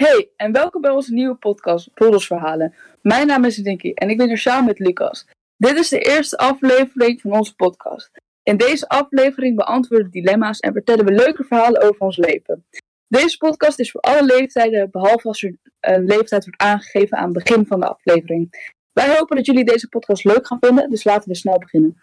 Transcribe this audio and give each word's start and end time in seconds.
Hey, 0.00 0.30
en 0.36 0.52
welkom 0.52 0.80
bij 0.80 0.90
onze 0.90 1.12
nieuwe 1.12 1.34
podcast, 1.34 1.88
Verhalen. 2.26 2.74
Mijn 3.02 3.26
naam 3.26 3.44
is 3.44 3.56
Dinky 3.56 3.92
en 3.94 4.10
ik 4.10 4.16
ben 4.16 4.26
hier 4.26 4.38
samen 4.38 4.64
met 4.64 4.78
Lucas. 4.78 5.26
Dit 5.56 5.78
is 5.78 5.88
de 5.88 5.98
eerste 5.98 6.36
aflevering 6.36 7.20
van 7.20 7.32
onze 7.32 7.54
podcast. 7.54 8.10
In 8.42 8.56
deze 8.56 8.88
aflevering 8.88 9.56
beantwoorden 9.56 10.06
we 10.06 10.12
dilemma's 10.12 10.60
en 10.60 10.72
vertellen 10.72 11.04
we 11.04 11.12
leuke 11.12 11.44
verhalen 11.44 11.82
over 11.82 12.00
ons 12.00 12.16
leven. 12.16 12.66
Deze 13.08 13.36
podcast 13.36 13.78
is 13.78 13.90
voor 13.90 14.00
alle 14.00 14.24
leeftijden, 14.24 14.90
behalve 14.90 15.28
als 15.28 15.42
er 15.42 15.56
een 15.80 16.04
leeftijd 16.04 16.44
wordt 16.44 16.62
aangegeven 16.62 17.18
aan 17.18 17.34
het 17.34 17.44
begin 17.44 17.66
van 17.66 17.80
de 17.80 17.88
aflevering. 17.88 18.74
Wij 18.92 19.16
hopen 19.16 19.36
dat 19.36 19.46
jullie 19.46 19.64
deze 19.64 19.88
podcast 19.88 20.24
leuk 20.24 20.46
gaan 20.46 20.58
vinden, 20.60 20.90
dus 20.90 21.04
laten 21.04 21.28
we 21.28 21.36
snel 21.36 21.58
beginnen. 21.58 22.02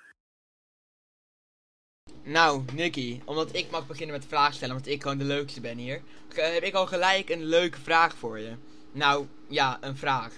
Nou, 2.28 2.62
Nicky, 2.73 3.21
omdat 3.25 3.55
ik 3.55 3.71
mag 3.71 3.88
beginnen 3.88 4.16
met 4.16 4.25
vragen 4.25 4.54
stellen, 4.54 4.73
want 4.73 4.88
ik 4.88 5.02
gewoon 5.02 5.18
de 5.18 5.23
leukste 5.23 5.62
ben 5.62 5.77
hier, 5.77 6.02
heb 6.34 6.64
ik 6.64 6.73
al 6.73 6.86
gelijk 6.86 7.30
een 7.30 7.44
leuke 7.44 7.80
vraag 7.80 8.16
voor 8.16 8.39
je. 8.39 8.52
Nou, 8.91 9.26
ja, 9.50 9.77
een 9.81 9.98
vraag. 9.98 10.34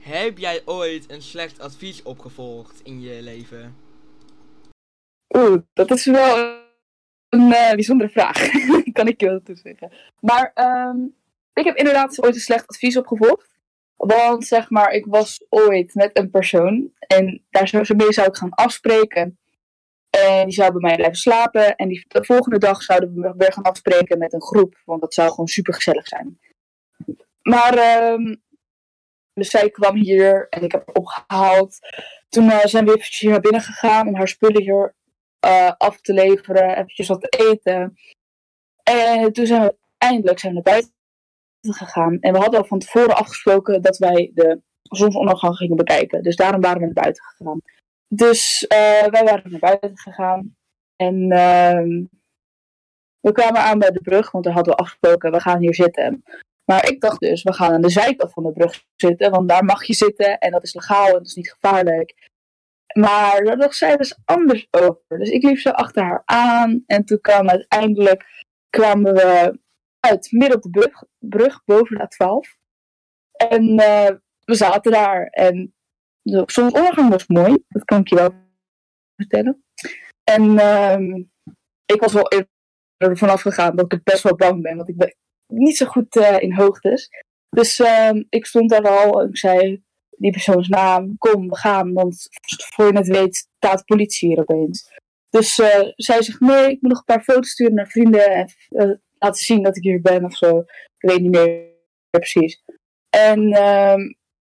Heb 0.00 0.38
jij 0.38 0.62
ooit 0.64 1.10
een 1.10 1.22
slecht 1.22 1.60
advies 1.60 2.02
opgevolgd 2.02 2.80
in 2.82 3.00
je 3.00 3.22
leven? 3.22 3.76
Oeh, 5.36 5.62
dat 5.72 5.90
is 5.90 6.04
wel 6.04 6.58
een 7.28 7.50
uh, 7.50 7.72
bijzondere 7.72 8.10
vraag. 8.10 8.50
kan 8.92 9.08
ik 9.08 9.20
je 9.20 9.26
wel 9.26 9.42
toezeggen. 9.42 9.92
Maar 10.20 10.52
um, 10.54 11.14
ik 11.54 11.64
heb 11.64 11.76
inderdaad 11.76 12.22
ooit 12.22 12.34
een 12.34 12.40
slecht 12.40 12.66
advies 12.66 12.96
opgevolgd. 12.96 13.56
Want 13.96 14.46
zeg 14.46 14.70
maar, 14.70 14.90
ik 14.90 15.06
was 15.06 15.44
ooit 15.48 15.94
met 15.94 16.18
een 16.18 16.30
persoon 16.30 16.90
en 16.98 17.42
daar 17.50 17.68
zou, 17.68 17.96
mee 17.96 18.12
zou 18.12 18.28
ik 18.28 18.36
gaan 18.36 18.54
afspreken. 18.54 19.38
En 20.26 20.44
die 20.44 20.54
zou 20.54 20.72
bij 20.72 20.80
mij 20.80 20.94
blijven 20.96 21.18
slapen. 21.18 21.76
En 21.76 21.88
die, 21.88 22.04
de 22.08 22.24
volgende 22.24 22.58
dag 22.58 22.82
zouden 22.82 23.14
we 23.14 23.34
weer 23.36 23.52
gaan 23.52 23.62
afspreken 23.62 24.18
met 24.18 24.32
een 24.32 24.42
groep. 24.42 24.80
Want 24.84 25.00
dat 25.00 25.14
zou 25.14 25.30
gewoon 25.30 25.46
super 25.46 25.74
gezellig 25.74 26.06
zijn. 26.06 26.38
Maar, 27.42 28.02
um, 28.12 28.42
dus 29.32 29.50
zij 29.50 29.70
kwam 29.70 29.96
hier 29.96 30.46
en 30.48 30.62
ik 30.62 30.72
heb 30.72 30.90
opgehaald. 30.92 31.78
Toen 32.28 32.44
uh, 32.44 32.64
zijn 32.64 32.84
we 32.84 32.90
eventjes 32.90 33.18
hier 33.18 33.30
naar 33.30 33.40
binnen 33.40 33.60
gegaan 33.60 34.08
om 34.08 34.14
haar 34.14 34.28
spullen 34.28 34.62
hier 34.62 34.94
uh, 35.46 35.72
af 35.76 36.00
te 36.00 36.12
leveren. 36.12 36.70
Eventjes 36.70 37.08
wat 37.08 37.20
te 37.20 37.50
eten. 37.50 37.96
En 38.82 39.32
toen 39.32 39.46
zijn 39.46 39.62
we 39.62 39.76
eindelijk 39.98 40.38
zijn 40.38 40.54
we 40.54 40.60
naar 40.62 40.72
buiten 40.72 40.94
gegaan. 41.60 42.18
En 42.20 42.32
we 42.32 42.38
hadden 42.38 42.60
al 42.60 42.66
van 42.66 42.78
tevoren 42.78 43.16
afgesproken 43.16 43.82
dat 43.82 43.98
wij 43.98 44.30
de 44.34 44.60
zonsondergang 44.82 45.56
gingen 45.56 45.76
bekijken. 45.76 46.22
Dus 46.22 46.36
daarom 46.36 46.60
waren 46.60 46.78
we 46.78 46.84
naar 46.84 47.02
buiten 47.02 47.24
gegaan. 47.24 47.60
Dus 48.08 48.62
uh, 48.62 49.06
wij 49.06 49.24
waren 49.24 49.50
naar 49.50 49.60
buiten 49.60 49.98
gegaan. 49.98 50.56
En 50.96 51.14
uh, 51.14 52.06
we 53.20 53.32
kwamen 53.32 53.60
aan 53.60 53.78
bij 53.78 53.90
de 53.90 54.00
brug, 54.00 54.30
want 54.30 54.44
we 54.44 54.52
hadden 54.52 54.74
we 54.74 54.80
afgesproken, 54.80 55.32
we 55.32 55.40
gaan 55.40 55.60
hier 55.60 55.74
zitten. 55.74 56.24
Maar 56.64 56.88
ik 56.90 57.00
dacht 57.00 57.20
dus, 57.20 57.42
we 57.42 57.52
gaan 57.52 57.72
aan 57.72 57.80
de 57.80 57.90
zijkant 57.90 58.32
van 58.32 58.42
de 58.42 58.52
brug 58.52 58.84
zitten, 58.96 59.30
want 59.30 59.48
daar 59.48 59.64
mag 59.64 59.84
je 59.84 59.94
zitten 59.94 60.38
en 60.38 60.50
dat 60.50 60.62
is 60.62 60.74
legaal 60.74 61.06
en 61.06 61.12
dat 61.12 61.26
is 61.26 61.34
niet 61.34 61.50
gevaarlijk. 61.50 62.28
Maar 62.98 63.44
daar 63.44 63.56
dacht 63.56 63.76
zij 63.76 63.96
dus 63.96 64.18
anders 64.24 64.66
over. 64.70 65.18
Dus 65.18 65.30
ik 65.30 65.42
liep 65.42 65.58
zo 65.58 65.70
achter 65.70 66.02
haar 66.02 66.22
aan 66.24 66.82
en 66.86 67.04
toen 67.04 67.20
kwam 67.20 67.48
uiteindelijk 67.48 68.44
kwamen 68.70 69.14
we 69.14 69.58
uit 70.00 70.32
midden 70.32 70.56
op 70.56 70.62
de 70.62 70.70
brug, 70.70 71.04
brug 71.18 71.64
boven 71.64 71.96
de 71.96 72.04
A12. 72.04 72.58
En 73.32 73.80
uh, 73.80 74.10
we 74.44 74.54
zaten 74.54 74.92
daar 74.92 75.26
en 75.26 75.74
de 76.30 76.42
zonsondergang 76.46 77.10
was 77.10 77.26
mooi, 77.26 77.64
dat 77.68 77.84
kan 77.84 78.00
ik 78.00 78.08
je 78.08 78.14
wel 78.14 78.34
vertellen. 79.16 79.64
En 80.24 80.42
uh, 80.42 81.24
ik 81.86 82.00
was 82.00 82.12
wel 82.12 82.30
er 82.96 83.16
vanaf 83.16 83.40
gegaan 83.40 83.76
dat 83.76 83.92
ik 83.92 84.02
best 84.02 84.22
wel 84.22 84.36
bang 84.36 84.62
ben, 84.62 84.76
want 84.76 84.88
ik 84.88 84.96
ben 84.96 85.14
niet 85.46 85.76
zo 85.76 85.86
goed 85.86 86.16
uh, 86.16 86.40
in 86.40 86.54
hoogtes. 86.54 87.08
Dus 87.48 87.78
uh, 87.78 88.10
ik 88.28 88.46
stond 88.46 88.70
daar 88.70 88.88
al 88.88 89.20
en 89.20 89.28
ik 89.28 89.38
zei 89.38 89.82
die 90.10 90.30
persoons 90.30 90.68
naam, 90.68 91.18
kom, 91.18 91.48
we 91.48 91.56
gaan, 91.56 91.92
want 91.92 92.28
voor 92.74 92.86
je 92.86 92.98
het 92.98 93.06
weet 93.06 93.48
staat 93.56 93.78
de 93.78 93.84
politie 93.84 94.28
hier 94.28 94.38
opeens. 94.38 94.90
Dus 95.30 95.58
uh, 95.58 95.92
zij 95.94 96.22
zegt, 96.22 96.40
nee, 96.40 96.70
ik 96.70 96.80
moet 96.80 96.90
nog 96.90 96.98
een 96.98 97.14
paar 97.14 97.22
foto's 97.22 97.50
sturen 97.50 97.74
naar 97.74 97.88
vrienden 97.88 98.30
en 98.30 98.50
uh, 98.68 98.94
laten 99.18 99.44
zien 99.44 99.62
dat 99.62 99.76
ik 99.76 99.82
hier 99.82 100.00
ben 100.00 100.24
of 100.24 100.36
zo. 100.36 100.58
Ik 100.98 101.10
weet 101.10 101.20
niet 101.20 101.30
meer 101.30 101.66
precies. 102.10 102.62
En 103.10 103.40
uh, 103.40 103.96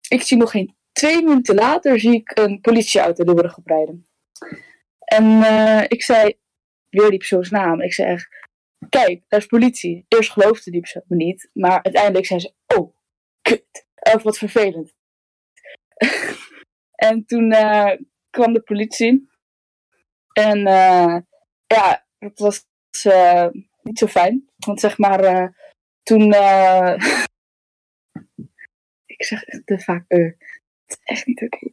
ik 0.08 0.22
zie 0.22 0.38
nog 0.38 0.52
geen 0.52 0.78
twee 1.00 1.24
minuten 1.24 1.56
later 1.56 2.00
zie 2.00 2.14
ik 2.14 2.38
een 2.38 2.62
politieauto 2.62 3.24
de 3.24 3.34
brug 3.34 3.58
oprijden. 3.58 4.08
En 5.00 5.26
uh, 5.26 5.84
ik 5.88 6.04
zei, 6.04 6.40
weer 6.90 7.10
die 7.10 7.18
persoons 7.18 7.50
naam. 7.50 7.82
Ik 7.82 7.94
zeg, 7.94 8.28
kijk, 8.90 9.24
daar 9.28 9.40
is 9.40 9.46
politie. 9.46 10.06
Eerst 10.08 10.32
geloofde 10.32 10.72
die 10.72 10.80
persoon 10.80 11.04
me 11.08 11.16
niet, 11.16 11.50
maar 11.54 11.84
uiteindelijk 11.84 12.26
zei 12.26 12.40
ze, 12.40 12.54
oh, 12.76 12.96
kut. 13.42 13.88
Of 14.14 14.24
wat 14.24 14.38
vervelend. 14.38 14.94
en 17.10 17.26
toen 17.26 17.52
uh, 17.52 17.92
kwam 18.30 18.54
de 18.54 18.62
politie. 18.62 19.30
En 20.34 20.58
uh, 20.58 21.18
ja, 21.68 22.08
het 22.18 22.40
was 22.40 22.68
niet 23.82 24.00
zo 24.00 24.08
fijn. 24.08 24.50
Want 24.58 24.80
zeg 24.80 24.98
maar, 24.98 25.54
toen... 26.04 26.34
ik 29.06 29.24
zeg 29.24 29.44
echt 29.44 29.66
te 29.66 29.80
vaak 29.80 30.06
is 30.92 31.00
echt 31.04 31.26
niet 31.26 31.42
oké. 31.42 31.72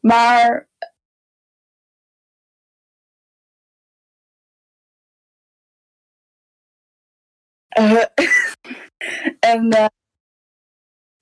Maar. 0.00 0.68
Uh, 7.78 8.04
en. 9.52 9.74
Uh, 9.74 9.86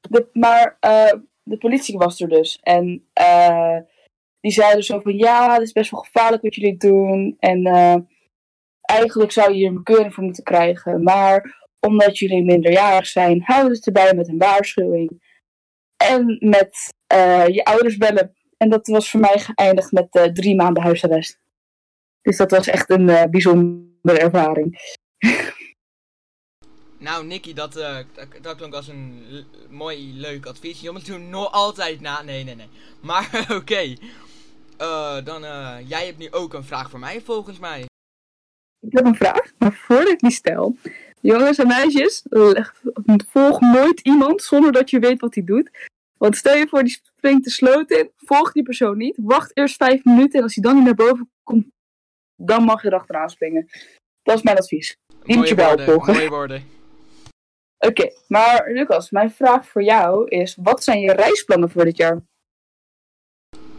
de, 0.08 0.28
maar 0.32 0.76
uh, 0.80 1.20
de 1.42 1.58
politie 1.58 1.98
was 1.98 2.20
er 2.20 2.28
dus. 2.28 2.58
En 2.62 3.08
die 4.40 4.52
zeiden 4.52 4.84
zo 4.84 5.00
van 5.00 5.16
ja, 5.16 5.52
het 5.52 5.62
is 5.62 5.72
best 5.72 5.90
wel 5.90 6.00
gevaarlijk 6.00 6.42
wat 6.42 6.54
jullie 6.54 6.76
doen. 6.76 7.36
En 7.38 7.66
eigenlijk 8.80 9.32
zou 9.32 9.50
je 9.50 9.56
hier 9.56 9.68
een 9.68 9.82
bekeuring 9.82 10.14
voor 10.14 10.24
moeten 10.24 10.44
krijgen. 10.44 11.02
Maar 11.02 11.64
omdat 11.80 12.18
jullie 12.18 12.44
minderjarig 12.44 13.06
zijn, 13.06 13.42
houden 13.42 13.76
ze 13.76 13.84
erbij 13.84 14.14
met 14.14 14.28
een 14.28 14.38
waarschuwing 14.38 15.33
en 16.04 16.36
met 16.40 16.92
uh, 17.14 17.48
je 17.48 17.64
ouders 17.64 17.96
bellen. 17.96 18.34
En 18.56 18.68
dat 18.68 18.86
was 18.86 19.10
voor 19.10 19.20
mij 19.20 19.38
geëindigd 19.38 19.92
met 19.92 20.14
uh, 20.14 20.22
drie 20.22 20.56
maanden 20.56 20.82
huisarrest. 20.82 21.38
Dus 22.22 22.36
dat 22.36 22.50
was 22.50 22.66
echt 22.66 22.90
een 22.90 23.08
uh, 23.08 23.24
bijzondere 23.24 24.18
ervaring. 24.18 24.78
Nou, 26.98 27.26
Nicky, 27.26 27.54
dat, 27.54 27.72
dat, 27.72 28.06
dat 28.40 28.56
klonk 28.56 28.74
als 28.74 28.88
een 28.88 29.24
mooi, 29.70 30.12
leuk 30.14 30.46
advies. 30.46 30.80
Jongens 30.80 31.04
doen 31.04 31.30
nog 31.30 31.52
altijd 31.52 32.00
na. 32.00 32.22
Nee, 32.22 32.44
nee, 32.44 32.54
nee. 32.54 32.68
Maar 33.00 33.28
oké. 33.42 33.54
Okay. 33.54 33.98
dan, 35.24 35.42
jij 35.86 36.06
hebt 36.06 36.18
nu 36.18 36.32
ook 36.32 36.54
een 36.54 36.64
vraag 36.64 36.90
voor 36.90 36.98
mij, 36.98 37.20
volgens 37.20 37.58
mij. 37.58 37.84
Ik 38.80 38.92
heb 38.92 39.04
een 39.04 39.14
vraag, 39.14 39.52
maar 39.58 39.72
voordat 39.72 40.12
ik 40.12 40.20
die 40.20 40.30
stel. 40.30 40.76
Jongens 41.20 41.58
en 41.58 41.66
meisjes, 41.66 42.22
volg 43.30 43.60
nooit 43.60 44.00
iemand 44.00 44.42
zonder 44.42 44.72
dat 44.72 44.90
je 44.90 44.98
weet 44.98 45.20
wat 45.20 45.34
hij 45.34 45.44
doet. 45.44 45.70
Want 46.18 46.36
stel 46.36 46.56
je 46.56 46.66
voor, 46.68 46.82
die 46.82 47.00
springt 47.16 47.44
de 47.44 47.50
sloot 47.50 47.90
in, 47.90 48.10
volg 48.16 48.52
die 48.52 48.62
persoon 48.62 48.96
niet, 48.96 49.18
wacht 49.22 49.56
eerst 49.56 49.76
vijf 49.76 50.04
minuten 50.04 50.38
en 50.38 50.42
als 50.42 50.54
hij 50.54 50.62
dan 50.62 50.74
niet 50.74 50.84
naar 50.84 50.94
boven 50.94 51.30
komt, 51.42 51.66
dan 52.36 52.64
mag 52.64 52.82
je 52.82 52.88
erachteraan 52.88 53.30
springen. 53.30 53.68
Dat 54.22 54.36
is 54.36 54.42
mijn 54.42 54.56
advies. 54.56 54.96
Die 55.22 55.36
moet 55.36 55.48
je 55.48 55.54
wel 55.54 55.78
volgen. 55.78 56.14
Mooie 56.14 56.28
woorden. 56.28 56.64
Oké, 57.88 58.10
maar 58.28 58.70
Lucas, 58.72 59.10
mijn 59.10 59.30
vraag 59.30 59.66
voor 59.68 59.82
jou 59.82 60.28
is, 60.28 60.56
wat 60.62 60.84
zijn 60.84 61.00
je 61.00 61.12
reisplannen 61.12 61.70
voor 61.70 61.84
dit 61.84 61.96
jaar? 61.96 62.22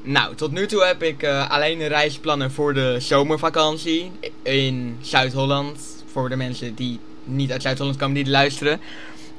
Nou, 0.03 0.35
tot 0.35 0.51
nu 0.51 0.67
toe 0.67 0.83
heb 0.83 1.03
ik 1.03 1.23
uh, 1.23 1.51
alleen 1.51 1.87
reisplannen 1.87 2.51
voor 2.51 2.73
de 2.73 2.95
zomervakantie 2.99 4.11
in 4.43 4.97
Zuid-Holland. 5.01 6.03
Voor 6.05 6.29
de 6.29 6.35
mensen 6.35 6.75
die 6.75 6.99
niet 7.23 7.51
uit 7.51 7.61
Zuid-Holland 7.61 7.97
komen, 7.97 8.15
die 8.15 8.29
luisteren. 8.29 8.79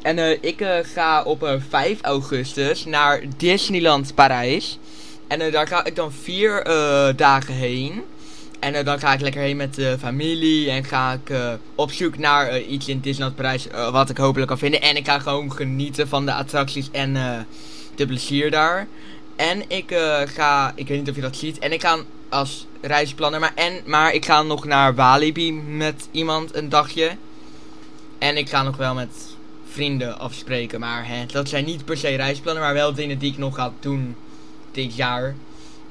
En 0.06 0.18
uh, 0.18 0.30
ik 0.30 0.60
uh, 0.60 0.76
ga 0.82 1.22
op 1.22 1.42
uh, 1.42 1.53
5 1.68 2.00
augustus 2.00 2.84
naar 2.84 3.22
Disneyland 3.36 4.14
Parijs. 4.14 4.78
En 5.26 5.50
daar 5.50 5.66
ga 5.66 5.84
ik 5.84 5.97
dan 5.97 6.12
vier 6.12 6.64
dagen 7.16 7.54
heen. 7.54 8.03
En 8.60 8.84
dan 8.84 8.98
ga 8.98 9.12
ik 9.12 9.20
lekker 9.20 9.41
heen 9.41 9.56
met 9.56 9.74
de 9.74 9.97
familie. 9.98 10.70
En 10.70 10.84
ga 10.84 11.12
ik 11.12 11.36
op 11.74 11.91
zoek 11.92 12.18
naar 12.18 12.60
iets 12.60 12.88
in 12.88 13.00
Disneyland 13.00 13.36
Parijs. 13.36 13.66
wat 13.91 14.10
ik 14.10 14.16
hopelijk 14.16 14.48
kan 14.48 14.58
vinden. 14.58 14.80
En 14.80 14.97
ik 14.97 15.06
ga 15.06 15.18
gewoon 15.18 15.53
genieten 15.53 16.09
van 16.09 16.26
de 16.26 16.32
attracties 16.32 16.91
en 16.91 17.14
de 17.94 18.06
plezier 18.06 18.50
daar. 18.50 18.86
En 19.36 19.62
ik 19.68 19.97
ga, 20.24 20.72
ik 20.74 20.88
weet 20.88 20.98
niet 20.98 21.09
of 21.09 21.14
je 21.14 21.20
dat 21.20 21.36
ziet. 21.36 21.59
En 21.59 21.72
ik 21.72 21.80
ga 21.80 21.98
als 22.28 22.66
reisplanner. 22.80 23.41
Maar, 23.41 23.52
en, 23.54 23.82
maar 23.84 24.14
ik 24.14 24.24
ga 24.24 24.42
nog 24.42 24.64
naar 24.64 24.94
Walibi 24.94 25.52
met 25.52 26.09
iemand 26.10 26.54
een 26.54 26.68
dagje. 26.68 27.16
En 28.18 28.36
ik 28.36 28.48
ga 28.48 28.62
nog 28.62 28.76
wel 28.76 28.94
met 28.94 29.35
vrienden 29.76 30.18
afspreken. 30.18 30.80
Maar 30.80 31.08
hè, 31.08 31.26
dat 31.26 31.48
zijn 31.48 31.64
niet 31.64 31.84
per 31.84 31.96
se 31.96 32.08
reisplannen, 32.08 32.62
maar 32.62 32.74
wel 32.74 32.94
dingen 32.94 33.18
die 33.18 33.32
ik 33.32 33.38
nog 33.38 33.54
ga 33.54 33.72
doen 33.80 34.16
dit 34.70 34.96
jaar. 34.96 35.34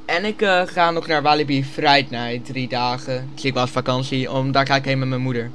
En 0.05 0.25
ik 0.25 0.41
uh, 0.41 0.61
ga 0.65 0.91
nog 0.91 1.07
naar 1.07 1.21
Walibi 1.21 1.63
Friday 1.63 2.39
drie 2.39 2.67
dagen. 2.67 3.29
Dus 3.33 3.45
ik 3.45 3.53
was 3.53 3.71
vakantie, 3.71 4.31
om, 4.31 4.51
daar 4.51 4.65
ga 4.65 4.75
ik 4.75 4.85
heen 4.85 4.99
met 4.99 5.07
mijn 5.07 5.21
moeder. 5.21 5.51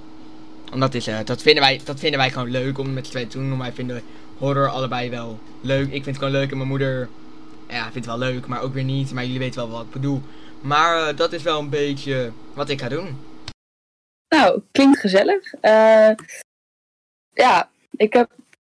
Omdat 0.72 0.94
is, 0.94 1.08
uh, 1.08 1.18
dat, 1.24 1.42
vinden 1.42 1.62
wij, 1.62 1.80
dat 1.84 1.98
vinden 1.98 2.18
wij 2.18 2.30
gewoon 2.30 2.50
leuk 2.50 2.78
om 2.78 2.92
met 2.92 3.06
z'n 3.06 3.10
tweeën 3.10 3.28
te 3.28 3.38
doen. 3.38 3.58
Wij 3.58 3.72
vinden 3.72 4.02
horror 4.38 4.68
allebei 4.68 5.10
wel 5.10 5.38
leuk. 5.60 5.84
Ik 5.84 5.90
vind 5.90 6.06
het 6.06 6.16
gewoon 6.16 6.32
leuk 6.32 6.50
en 6.50 6.56
mijn 6.56 6.68
moeder 6.68 7.08
ja, 7.68 7.82
vindt 7.82 7.94
het 7.94 8.06
wel 8.06 8.18
leuk, 8.18 8.46
maar 8.46 8.62
ook 8.62 8.74
weer 8.74 8.84
niet. 8.84 9.12
Maar 9.12 9.24
jullie 9.24 9.38
weten 9.38 9.60
wel 9.60 9.70
wat 9.70 9.84
ik 9.84 9.90
bedoel. 9.90 10.22
Maar 10.60 11.10
uh, 11.10 11.16
dat 11.16 11.32
is 11.32 11.42
wel 11.42 11.58
een 11.58 11.68
beetje 11.68 12.32
wat 12.54 12.68
ik 12.68 12.80
ga 12.80 12.88
doen. 12.88 13.18
Nou, 14.28 14.60
klinkt 14.72 14.98
gezellig. 14.98 15.54
Ja, 17.32 17.69
ik 17.96 18.12
heb 18.12 18.30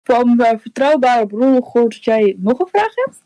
van 0.04 0.42
uh, 0.42 0.50
vertrouwbare 0.58 1.28
bronnen 1.28 1.64
gehoord 1.64 1.94
dat 1.94 2.04
jij 2.04 2.36
nog 2.40 2.60
een 2.60 2.68
vraag 2.68 2.96
hebt. 2.96 3.22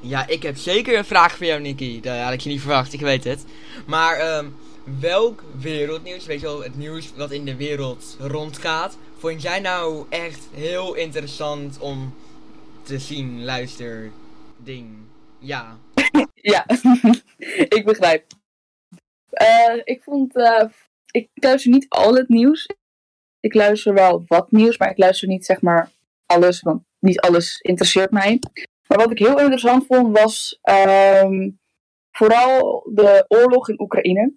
Ja, 0.00 0.26
ik 0.26 0.42
heb 0.42 0.56
zeker 0.56 0.98
een 0.98 1.04
vraag 1.04 1.36
voor 1.36 1.46
jou, 1.46 1.60
Nicky. 1.60 2.00
Dat 2.00 2.18
had 2.18 2.32
ik 2.32 2.40
je 2.40 2.48
niet 2.48 2.60
verwacht, 2.60 2.92
ik 2.92 3.00
weet 3.00 3.24
het. 3.24 3.44
Maar 3.86 4.36
um, 4.36 4.56
welk 5.00 5.44
wereldnieuws, 5.60 6.26
weet 6.26 6.40
je 6.40 6.46
wel, 6.46 6.62
het 6.62 6.76
nieuws 6.76 7.12
wat 7.16 7.30
in 7.30 7.44
de 7.44 7.56
wereld 7.56 8.16
rondgaat, 8.20 8.98
vond 9.18 9.42
jij 9.42 9.60
nou 9.60 10.06
echt 10.08 10.48
heel 10.54 10.94
interessant 10.94 11.78
om 11.78 12.14
te 12.82 12.98
zien, 12.98 13.44
luister, 13.44 14.10
ding? 14.56 14.96
Ja. 15.38 15.78
ja, 16.52 16.66
ik 17.78 17.82
begrijp. 17.84 18.24
Uh, 19.42 19.80
ik 19.84 20.02
vond, 20.02 20.36
uh, 20.36 20.64
ik 21.10 21.28
luister 21.34 21.70
niet 21.70 21.86
al 21.88 22.14
het 22.14 22.28
nieuws. 22.28 22.66
Ik 23.44 23.54
luister 23.54 23.94
wel 23.94 24.24
wat 24.26 24.50
nieuws, 24.50 24.78
maar 24.78 24.90
ik 24.90 24.98
luister 24.98 25.28
niet 25.28 25.44
zeg 25.44 25.60
maar 25.60 25.90
alles, 26.26 26.60
want 26.60 26.82
niet 26.98 27.20
alles 27.20 27.60
interesseert 27.60 28.10
mij. 28.10 28.38
Maar 28.86 28.98
wat 28.98 29.10
ik 29.10 29.18
heel 29.18 29.38
interessant 29.38 29.86
vond 29.86 30.18
was 30.18 30.60
um, 30.62 31.60
vooral 32.10 32.90
de 32.94 33.24
oorlog 33.28 33.68
in 33.68 33.80
Oekraïne. 33.80 34.34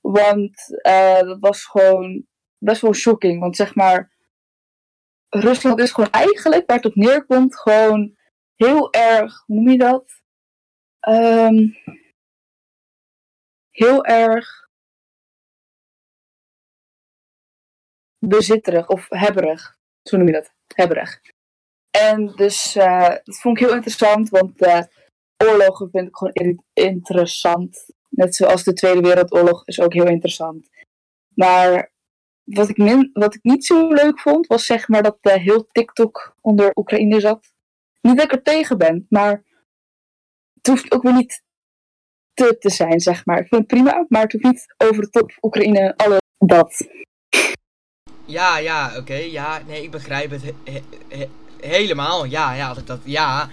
Want 0.00 0.80
uh, 0.82 1.20
dat 1.20 1.36
was 1.40 1.64
gewoon 1.64 2.26
best 2.58 2.80
wel 2.80 2.94
shocking. 2.94 3.40
Want 3.40 3.56
zeg 3.56 3.74
maar, 3.74 4.12
Rusland 5.28 5.78
is 5.78 5.92
gewoon 5.92 6.10
eigenlijk, 6.10 6.66
waar 6.66 6.76
het 6.76 6.86
op 6.86 6.94
neerkomt, 6.94 7.60
gewoon 7.60 8.16
heel 8.54 8.92
erg, 8.92 9.42
hoe 9.46 9.56
noem 9.56 9.68
je 9.68 9.78
dat? 9.78 10.22
Um, 11.08 11.76
heel 13.70 14.04
erg 14.04 14.67
bezitterig 18.18 18.88
of 18.88 19.06
hebberig. 19.08 19.76
Zo 20.02 20.16
noem 20.16 20.26
je 20.26 20.32
dat, 20.32 20.52
hebberig. 20.74 21.20
En 21.90 22.26
dus 22.26 22.76
uh, 22.76 23.08
dat 23.08 23.40
vond 23.40 23.58
ik 23.58 23.66
heel 23.66 23.74
interessant, 23.74 24.28
want 24.28 24.62
uh, 24.62 24.82
oorlogen 25.44 25.90
vind 25.90 26.08
ik 26.08 26.16
gewoon 26.16 26.62
interessant. 26.72 27.86
Net 28.08 28.34
zoals 28.34 28.64
de 28.64 28.72
Tweede 28.72 29.00
Wereldoorlog 29.00 29.66
is 29.66 29.80
ook 29.80 29.92
heel 29.92 30.06
interessant. 30.06 30.68
Maar 31.34 31.92
wat 32.44 32.68
ik, 32.68 32.76
min, 32.76 33.10
wat 33.12 33.34
ik 33.34 33.42
niet 33.42 33.66
zo 33.66 33.92
leuk 33.92 34.20
vond, 34.20 34.46
was 34.46 34.66
zeg 34.66 34.88
maar 34.88 35.02
dat 35.02 35.18
uh, 35.22 35.32
heel 35.32 35.66
TikTok 35.66 36.36
onder 36.40 36.70
Oekraïne 36.74 37.20
zat. 37.20 37.52
Niet 38.00 38.16
dat 38.16 38.24
ik 38.24 38.32
er 38.32 38.42
tegen 38.42 38.78
ben, 38.78 39.06
maar 39.08 39.44
het 40.54 40.66
hoeft 40.66 40.92
ook 40.92 41.02
weer 41.02 41.14
niet 41.14 41.42
te, 42.34 42.58
te 42.58 42.70
zijn, 42.70 43.00
zeg 43.00 43.26
maar. 43.26 43.38
Ik 43.38 43.48
vind 43.48 43.60
het 43.60 43.70
prima, 43.70 44.06
maar 44.08 44.22
het 44.22 44.32
hoeft 44.32 44.44
niet 44.44 44.74
over 44.76 45.02
de 45.02 45.10
top 45.10 45.32
Oekraïne 45.42 45.78
en 45.78 45.96
alle 45.96 46.20
dat. 46.38 46.88
Ja, 48.28 48.58
ja, 48.58 48.88
oké. 48.88 48.98
Okay, 48.98 49.30
ja, 49.30 49.62
nee, 49.66 49.82
ik 49.82 49.90
begrijp 49.90 50.30
het 50.30 50.42
he, 50.42 50.82
he, 51.08 51.28
helemaal. 51.60 52.24
Ja, 52.24 52.52
ja, 52.52 52.74
dat, 52.74 52.86
dat 52.86 53.00
ja. 53.04 53.50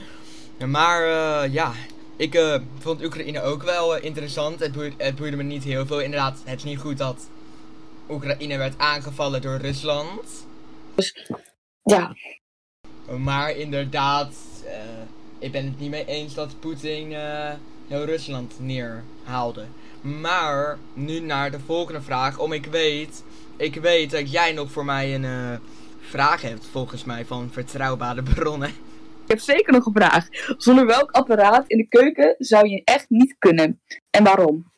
Maar 0.66 1.02
uh, 1.02 1.54
ja, 1.54 1.72
ik 2.16 2.36
uh, 2.36 2.56
vond 2.80 3.04
Oekraïne 3.04 3.42
ook 3.42 3.64
wel 3.64 3.98
uh, 3.98 4.04
interessant. 4.04 4.60
Het 4.60 4.72
boeide, 4.72 5.04
het 5.04 5.16
boeide 5.16 5.38
me 5.38 5.44
niet 5.44 5.64
heel 5.64 5.86
veel. 5.86 6.00
Inderdaad, 6.00 6.42
het 6.44 6.58
is 6.58 6.64
niet 6.64 6.80
goed 6.80 6.98
dat 6.98 7.30
Oekraïne 8.10 8.58
werd 8.58 8.78
aangevallen 8.78 9.42
door 9.42 9.58
Rusland. 9.58 10.46
Dus, 10.96 11.30
ja. 11.84 12.16
Maar 13.18 13.52
inderdaad, 13.52 14.34
ik 15.40 15.52
ben 15.52 15.66
het 15.66 15.80
niet 15.80 15.90
mee 15.90 16.06
eens 16.06 16.34
dat 16.34 16.60
Poetin 16.60 17.12
heel 17.88 18.06
Rusland 18.06 18.54
neerhaalde. 18.60 19.66
Maar 20.06 20.78
nu 20.94 21.20
naar 21.20 21.52
de 21.52 21.60
volgende 21.60 22.02
vraag. 22.02 22.40
Om 22.40 22.54
ik 22.54 22.66
weet, 22.66 23.24
ik 23.58 23.76
weet 23.76 24.12
dat 24.12 24.32
jij 24.32 24.52
nog 24.52 24.72
voor 24.72 24.86
mij 24.86 25.16
een 25.16 25.60
vraag 26.00 26.42
hebt, 26.42 26.68
volgens 26.72 27.04
mij, 27.04 27.26
van 27.26 27.50
vertrouwbare 27.52 28.24
bronnen. 28.24 28.70
Ik 29.26 29.32
heb 29.32 29.40
zeker 29.40 29.74
nog 29.74 29.86
een 29.86 29.94
vraag. 29.94 30.28
Zonder 30.58 30.86
welk 30.86 31.12
apparaat 31.12 31.64
in 31.68 31.78
de 31.78 31.88
keuken 31.88 32.36
zou 32.38 32.70
je 32.70 32.82
echt 32.84 33.06
niet 33.10 33.36
kunnen? 33.40 33.82
En 34.10 34.24
waarom? 34.24 34.72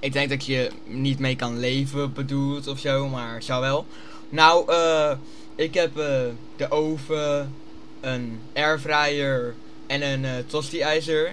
Ik 0.00 0.12
denk 0.12 0.28
dat 0.28 0.46
je 0.46 0.70
niet 0.86 1.18
mee 1.18 1.36
kan 1.36 1.58
leven, 1.58 2.12
bedoeld 2.12 2.66
of 2.66 2.78
zo, 2.78 3.08
maar 3.08 3.42
zou 3.42 3.60
wel. 3.60 3.86
Nou, 4.28 4.72
uh, 4.72 5.12
ik 5.54 5.74
heb 5.74 5.98
uh, 5.98 6.22
de 6.56 6.70
oven, 6.70 7.54
een 8.00 8.40
airfryer 8.54 9.54
en 9.86 10.02
een 10.02 10.46
tosti-ijzer. 10.46 11.32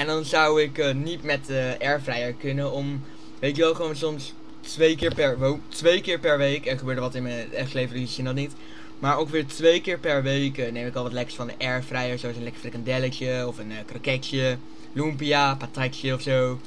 En 0.00 0.06
dan 0.06 0.24
zou 0.24 0.62
ik 0.62 0.94
niet 0.94 1.22
met 1.22 1.46
de 1.46 1.76
airfryer 1.80 2.32
kunnen 2.32 2.72
om, 2.72 3.02
weet 3.38 3.56
je 3.56 3.62
wel, 3.62 3.74
gewoon 3.74 3.96
soms 3.96 4.32
twee 4.60 4.96
keer 4.96 5.14
per, 5.14 5.38
wow, 5.38 5.58
twee 5.68 6.00
keer 6.00 6.18
per 6.18 6.38
week. 6.38 6.66
Er 6.66 6.78
gebeurde 6.78 7.00
wat 7.00 7.14
in 7.14 7.22
mijn 7.22 7.52
echt 7.52 7.74
leven, 7.74 8.00
je 8.00 8.22
dat 8.22 8.34
niet. 8.34 8.52
Maar 8.98 9.16
ook 9.16 9.28
weer 9.28 9.46
twee 9.46 9.80
keer 9.80 9.98
per 9.98 10.22
week 10.22 10.58
uh, 10.58 10.72
neem 10.72 10.86
ik 10.86 10.94
al 10.94 11.02
wat 11.02 11.12
lekkers 11.12 11.36
van 11.36 11.46
de 11.46 11.54
airfryer. 11.58 12.18
Zoals 12.18 12.36
een 12.36 12.42
lekker 12.42 12.60
frikandelletje 12.60 13.46
of 13.46 13.58
een 13.58 13.70
uh, 13.70 13.76
kroketje, 13.86 14.56
lumpia, 14.92 15.54
patatje 15.54 16.14
of 16.14 16.22
zo. 16.22 16.60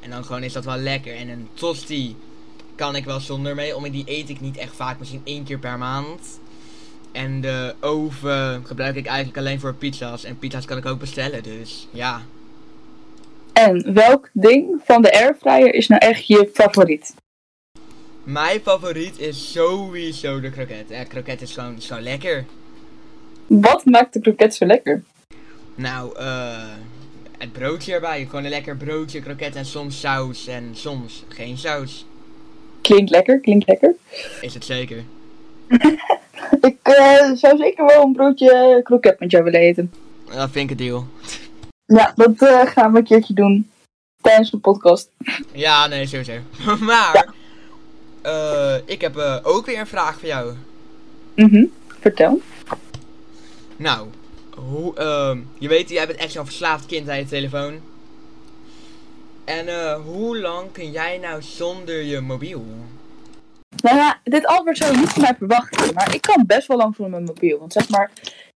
En 0.00 0.10
dan 0.10 0.24
gewoon 0.24 0.42
is 0.42 0.52
dat 0.52 0.64
wel 0.64 0.76
lekker. 0.76 1.16
En 1.16 1.28
een 1.28 1.48
tosti 1.54 2.16
kan 2.74 2.96
ik 2.96 3.04
wel 3.04 3.20
zonder 3.20 3.54
mee. 3.54 3.76
Omdat 3.76 3.92
die 3.92 4.04
eet 4.06 4.28
ik 4.28 4.40
niet 4.40 4.56
echt 4.56 4.76
vaak, 4.76 4.98
misschien 4.98 5.22
één 5.24 5.44
keer 5.44 5.58
per 5.58 5.78
maand. 5.78 6.40
En 7.12 7.40
de 7.40 7.74
oven 7.80 8.62
gebruik 8.66 8.96
ik 8.96 9.06
eigenlijk 9.06 9.38
alleen 9.38 9.60
voor 9.60 9.74
pizza's. 9.74 10.24
En 10.24 10.38
pizza's 10.38 10.64
kan 10.64 10.76
ik 10.76 10.86
ook 10.86 10.98
bestellen, 10.98 11.42
dus 11.42 11.88
ja. 11.90 12.22
En 13.66 13.94
welk 13.94 14.30
ding 14.32 14.80
van 14.84 15.02
de 15.02 15.12
airfryer 15.12 15.74
is 15.74 15.88
nou 15.88 16.00
echt 16.00 16.26
je 16.26 16.50
favoriet? 16.52 17.14
Mijn 18.24 18.60
favoriet 18.60 19.18
is 19.18 19.52
sowieso 19.52 20.40
de 20.40 20.50
kroket. 20.50 20.84
Ja, 20.88 21.04
kroket 21.04 21.42
is 21.42 21.52
gewoon 21.52 21.80
zo 21.80 22.00
lekker. 22.00 22.44
Wat 23.46 23.84
maakt 23.84 24.12
de 24.12 24.20
kroket 24.20 24.54
zo 24.54 24.66
lekker? 24.66 25.02
Nou, 25.74 26.18
eh... 26.18 26.74
het 27.38 27.52
broodje 27.52 27.92
erbij. 27.92 28.24
Gewoon 28.24 28.44
een 28.44 28.50
lekker 28.50 28.76
broodje, 28.76 29.20
kroket 29.20 29.56
en 29.56 29.64
soms 29.64 30.00
saus 30.00 30.46
en 30.46 30.70
soms 30.72 31.24
geen 31.28 31.58
saus. 31.58 32.06
Klinkt 32.80 33.10
lekker, 33.10 33.40
klinkt 33.40 33.68
lekker. 33.68 33.94
Is 34.40 34.54
het 34.54 34.64
zeker. 34.64 35.04
ik 36.70 36.78
uh, 36.88 37.32
zou 37.34 37.56
zeker 37.56 37.86
wel 37.86 38.02
een 38.02 38.12
broodje 38.12 38.80
kroket 38.82 39.20
met 39.20 39.30
jou 39.30 39.44
willen 39.44 39.60
eten. 39.60 39.92
Dat 40.34 40.50
vind 40.50 40.70
ik 40.70 40.78
een 40.80 40.86
deal. 40.86 41.06
Ja, 41.96 42.12
dat 42.16 42.42
uh, 42.42 42.66
gaan 42.66 42.92
we 42.92 42.98
een 42.98 43.04
keertje 43.04 43.34
doen. 43.34 43.70
Tijdens 44.20 44.50
de 44.50 44.58
podcast. 44.58 45.10
Ja, 45.52 45.86
nee, 45.86 46.06
sowieso. 46.06 46.32
maar... 46.80 47.14
Ja. 47.14 47.34
Uh, 48.26 48.80
ik 48.84 49.00
heb 49.00 49.16
uh, 49.16 49.36
ook 49.42 49.66
weer 49.66 49.78
een 49.78 49.86
vraag 49.86 50.18
voor 50.18 50.28
jou. 50.28 50.54
Mhm, 51.34 51.56
mm 51.56 51.72
vertel. 52.00 52.40
Nou, 53.76 54.08
hoe, 54.54 54.94
uh, 54.98 55.38
je 55.58 55.68
weet, 55.68 55.88
jij 55.88 56.06
bent 56.06 56.18
echt 56.18 56.32
zo'n 56.32 56.44
verslaafd 56.44 56.86
kind 56.86 57.08
aan 57.08 57.18
je 57.18 57.26
telefoon. 57.26 57.80
En 59.44 59.94
hoe 59.94 60.38
lang 60.38 60.72
kun 60.72 60.90
jij 60.90 61.18
nou 61.18 61.42
zonder 61.42 62.02
je 62.02 62.20
mobiel? 62.20 62.64
Nou 63.82 63.96
ja, 63.96 64.20
dit 64.24 64.46
antwoord 64.46 64.76
zou 64.76 64.92
je 64.92 64.98
niet 64.98 65.08
van 65.08 65.22
mij 65.22 65.34
verwachten, 65.38 65.94
maar 65.94 66.14
ik 66.14 66.20
kan 66.20 66.46
best 66.46 66.66
wel 66.66 66.76
lang 66.76 66.94
zonder 66.94 67.14
mijn 67.14 67.32
mobiel. 67.34 67.58
Want 67.58 67.72
zeg 67.72 67.88
maar, 67.88 68.10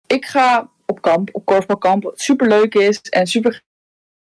ik 0.06 0.24
ga 0.24 0.68
op 0.86 1.00
kamp, 1.00 1.28
op 1.32 1.44
korfbalkamp, 1.44 2.02
wat 2.02 2.20
super 2.20 2.48
leuk 2.48 2.74
is 2.74 3.00
en 3.00 3.26
super 3.26 3.62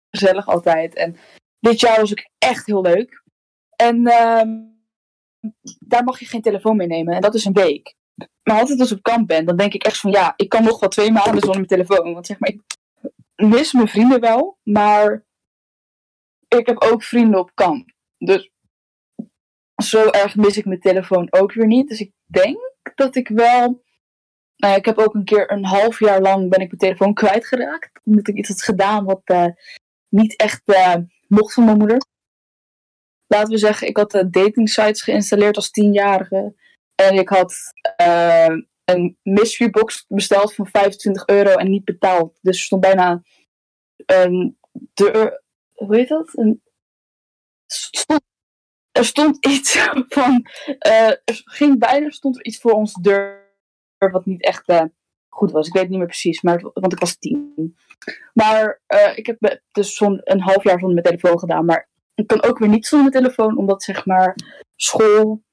gezellig 0.09 0.47
altijd. 0.47 0.93
En 0.93 1.17
dit 1.59 1.79
jaar 1.79 1.99
was 1.99 2.11
ook 2.11 2.29
echt 2.37 2.65
heel 2.65 2.81
leuk. 2.81 3.23
En 3.75 4.07
ehm 4.07 4.73
daar 5.79 6.03
mag 6.03 6.19
je 6.19 6.25
geen 6.25 6.41
telefoon 6.41 6.75
mee 6.75 6.87
nemen. 6.87 7.15
En 7.15 7.21
dat 7.21 7.33
is 7.33 7.45
een 7.45 7.53
week. 7.53 7.95
Maar 8.43 8.59
als 8.59 8.71
ik 8.71 8.77
dus 8.77 8.91
op 8.91 9.03
kamp 9.03 9.27
ben, 9.27 9.45
dan 9.45 9.57
denk 9.57 9.73
ik 9.73 9.83
echt 9.83 9.99
van 9.99 10.11
ja, 10.11 10.33
ik 10.35 10.49
kan 10.49 10.63
nog 10.63 10.79
wel 10.79 10.89
twee 10.89 11.11
maanden 11.11 11.39
zonder 11.39 11.55
mijn 11.55 11.67
telefoon. 11.67 12.13
Want 12.13 12.25
zeg 12.25 12.39
maar, 12.39 12.49
ik 12.49 12.61
mis 13.35 13.73
mijn 13.73 13.87
vrienden 13.87 14.19
wel, 14.19 14.57
maar 14.63 15.25
ik 16.47 16.65
heb 16.65 16.81
ook 16.81 17.03
vrienden 17.03 17.39
op 17.39 17.51
kamp. 17.53 17.91
Dus 18.17 18.51
zo 19.83 20.09
erg 20.09 20.35
mis 20.35 20.57
ik 20.57 20.65
mijn 20.65 20.79
telefoon 20.79 21.27
ook 21.29 21.53
weer 21.53 21.67
niet. 21.67 21.87
Dus 21.87 21.99
ik 21.99 22.11
denk 22.25 22.57
dat 22.95 23.15
ik 23.15 23.27
wel. 23.27 23.83
Nou 24.57 24.75
ik 24.75 24.85
heb 24.85 24.97
ook 24.97 25.13
een 25.13 25.25
keer 25.25 25.51
een 25.51 25.65
half 25.65 25.99
jaar 25.99 26.21
lang 26.21 26.49
ben 26.49 26.59
ik 26.59 26.67
mijn 26.67 26.77
telefoon 26.77 27.13
kwijtgeraakt. 27.13 27.99
Omdat 28.03 28.27
ik 28.27 28.35
iets 28.35 28.49
had 28.49 28.61
gedaan 28.61 29.05
wat 29.05 29.21
uh, 29.25 29.47
niet 30.09 30.35
echt 30.35 30.61
uh, 30.65 30.95
mocht 31.27 31.53
van 31.53 31.65
mijn 31.65 31.77
moeder 31.77 31.97
laten 33.27 33.51
we 33.53 33.57
zeggen, 33.57 33.87
ik 33.87 33.97
had 33.97 34.15
uh, 34.15 34.21
dating 34.29 34.69
sites 34.69 35.01
geïnstalleerd 35.01 35.55
als 35.55 35.71
tienjarige. 35.71 36.55
En 36.95 37.15
ik 37.17 37.29
had 37.29 37.55
een 38.85 39.17
mystery 39.23 39.69
box 39.69 40.05
besteld 40.07 40.55
van 40.55 40.67
25 40.67 41.27
euro 41.27 41.49
en 41.49 41.69
niet 41.69 41.85
betaald. 41.85 42.39
Dus 42.41 42.57
er 42.57 42.63
stond 42.63 42.81
bijna 42.81 43.23
een 44.05 44.57
deur, 44.93 45.43
hoe 45.73 45.95
heet 45.95 46.07
dat? 46.07 46.29
Een, 46.33 46.61
stond 47.67 48.23
er 48.91 49.05
stond 49.05 49.45
iets 49.45 49.77
van. 50.07 50.47
eh, 50.79 51.09
er 51.09 51.41
ging 51.45 51.79
bijna 51.79 52.09
stond 52.09 52.35
er 52.35 52.45
iets 52.45 52.57
voor 52.57 52.71
onze 52.71 53.01
deur. 53.01 53.44
Wat 53.97 54.25
niet 54.25 54.43
echt 54.43 54.67
eh, 54.67 54.83
goed 55.29 55.51
was. 55.51 55.67
Ik 55.67 55.73
weet 55.73 55.81
het 55.81 55.91
niet 55.91 55.99
meer 55.99 56.07
precies, 56.07 56.41
maar, 56.41 56.61
want 56.73 56.93
ik 56.93 56.99
was 56.99 57.17
tien. 57.17 57.75
Maar 58.33 58.81
eh, 58.85 59.17
ik 59.17 59.25
heb 59.25 59.59
dus 59.71 59.95
zon, 59.95 60.21
een 60.23 60.41
half 60.41 60.63
jaar 60.63 60.79
zonder 60.79 61.01
mijn 61.01 61.17
telefoon 61.17 61.39
gedaan. 61.39 61.65
Maar 61.65 61.89
ik 62.13 62.27
kan 62.27 62.43
ook 62.43 62.57
weer 62.57 62.69
niet 62.69 62.85
zonder 62.85 63.11
mijn 63.11 63.23
telefoon, 63.23 63.57
omdat 63.57 63.83
zeg 63.83 64.05
maar 64.05 64.35
school 64.75 65.43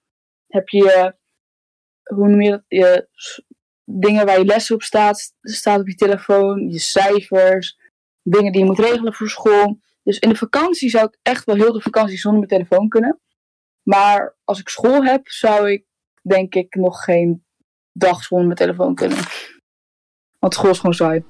heb 0.46 0.68
je. 0.68 1.14
Hoe 2.02 2.28
noem 2.28 2.40
je 2.40 2.50
dat? 2.50 2.64
Je, 2.68 3.08
dingen 3.84 4.26
waar 4.26 4.38
je 4.38 4.44
lessen 4.44 4.74
op 4.74 4.82
staat, 4.82 5.34
staat 5.40 5.80
op 5.80 5.88
je 5.88 5.94
telefoon, 5.94 6.68
je 6.70 6.78
cijfers, 6.78 7.78
dingen 8.22 8.52
die 8.52 8.60
je 8.60 8.66
moet 8.66 8.78
regelen 8.78 9.14
voor 9.14 9.28
school. 9.28 9.78
Dus 10.02 10.18
in 10.18 10.28
de 10.28 10.36
vakantie 10.36 10.90
zou 10.90 11.04
ik 11.04 11.18
echt 11.22 11.44
wel 11.44 11.56
heel 11.56 11.72
de 11.72 11.80
vakantie 11.80 12.18
zonder 12.18 12.46
mijn 12.46 12.60
telefoon 12.60 12.88
kunnen. 12.88 13.20
Maar 13.82 14.36
als 14.44 14.60
ik 14.60 14.68
school 14.68 15.04
heb, 15.04 15.28
zou 15.28 15.70
ik 15.70 15.84
denk 16.22 16.54
ik 16.54 16.74
nog 16.74 17.04
geen 17.04 17.44
dag 17.92 18.22
zonder 18.22 18.46
mijn 18.46 18.58
telefoon 18.58 18.94
kunnen. 18.94 19.18
Want 20.38 20.54
school 20.54 20.70
is 20.70 20.78
gewoon 20.78 20.94
saai. 20.94 21.22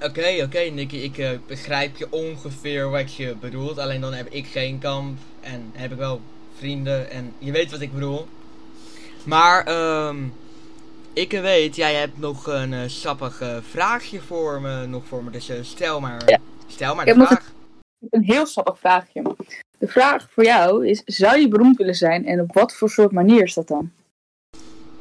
Oké, 0.00 0.42
oké, 0.44 0.58
Nicky, 0.58 0.96
ik 0.96 1.18
eh, 1.18 1.30
begrijp 1.46 1.96
je 1.96 2.12
ongeveer 2.12 2.90
wat 2.90 3.14
je 3.14 3.36
bedoelt. 3.40 3.78
Alleen 3.78 4.00
dan 4.00 4.12
heb 4.12 4.28
ik 4.28 4.46
geen 4.46 4.78
kamp 4.78 5.18
en 5.40 5.70
heb 5.72 5.92
ik 5.92 5.98
wel 5.98 6.20
vrienden 6.58 7.10
en 7.10 7.32
je 7.38 7.52
weet 7.52 7.70
wat 7.70 7.80
ik 7.80 7.92
bedoel. 7.92 8.26
Maar, 9.24 9.64
ehm, 9.66 10.16
ik 11.12 11.30
weet, 11.30 11.76
jij 11.76 11.94
hebt 11.94 12.18
nog 12.18 12.46
een 12.46 12.72
eh, 12.72 12.80
sappig 12.86 13.40
eh, 13.40 13.56
vraagje 13.62 14.20
voor 14.20 14.60
me, 14.60 14.86
nog 14.86 15.04
voor 15.06 15.24
me, 15.24 15.30
dus 15.30 15.50
stel 15.62 16.00
maar, 16.00 16.22
Ja. 16.28 16.38
stel 16.66 16.94
maar 16.94 17.04
de 17.04 17.14
vraag. 17.14 17.30
Ik 17.30 18.08
heb 18.10 18.20
een 18.20 18.22
heel 18.22 18.46
sappig 18.46 18.78
vraagje. 18.78 19.22
De 19.78 19.88
vraag 19.88 20.28
voor 20.30 20.44
jou 20.44 20.86
is: 20.88 21.02
zou 21.04 21.38
je 21.38 21.48
beroemd 21.48 21.76
willen 21.76 21.94
zijn 21.94 22.26
en 22.26 22.40
op 22.40 22.54
wat 22.54 22.74
voor 22.74 22.90
soort 22.90 23.12
manier 23.12 23.42
is 23.42 23.54
dat 23.54 23.68
dan? 23.68 23.90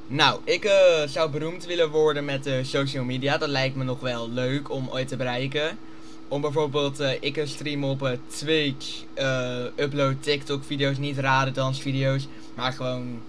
Nou, 0.07 0.39
ik 0.43 0.63
eh, 0.63 1.07
zou 1.07 1.29
beroemd 1.31 1.65
willen 1.65 1.89
worden 1.89 2.25
met 2.25 2.45
eh, 2.45 2.63
social 2.63 3.03
media. 3.03 3.37
Dat 3.37 3.49
lijkt 3.49 3.75
me 3.75 3.83
nog 3.83 3.99
wel 3.99 4.29
leuk 4.29 4.71
om 4.71 4.89
ooit 4.89 5.07
te 5.07 5.15
bereiken. 5.15 5.77
Om 6.27 6.41
bijvoorbeeld, 6.41 6.99
eh, 6.99 7.11
ik 7.19 7.41
stream 7.43 7.83
op 7.83 8.17
Twitch, 8.27 9.03
upload 9.75 10.23
TikTok 10.23 10.63
video's, 10.63 10.97
niet 10.97 11.17
rare 11.17 11.51
dansvideo's, 11.51 12.27
maar 12.53 12.73
gewoon 12.73 13.21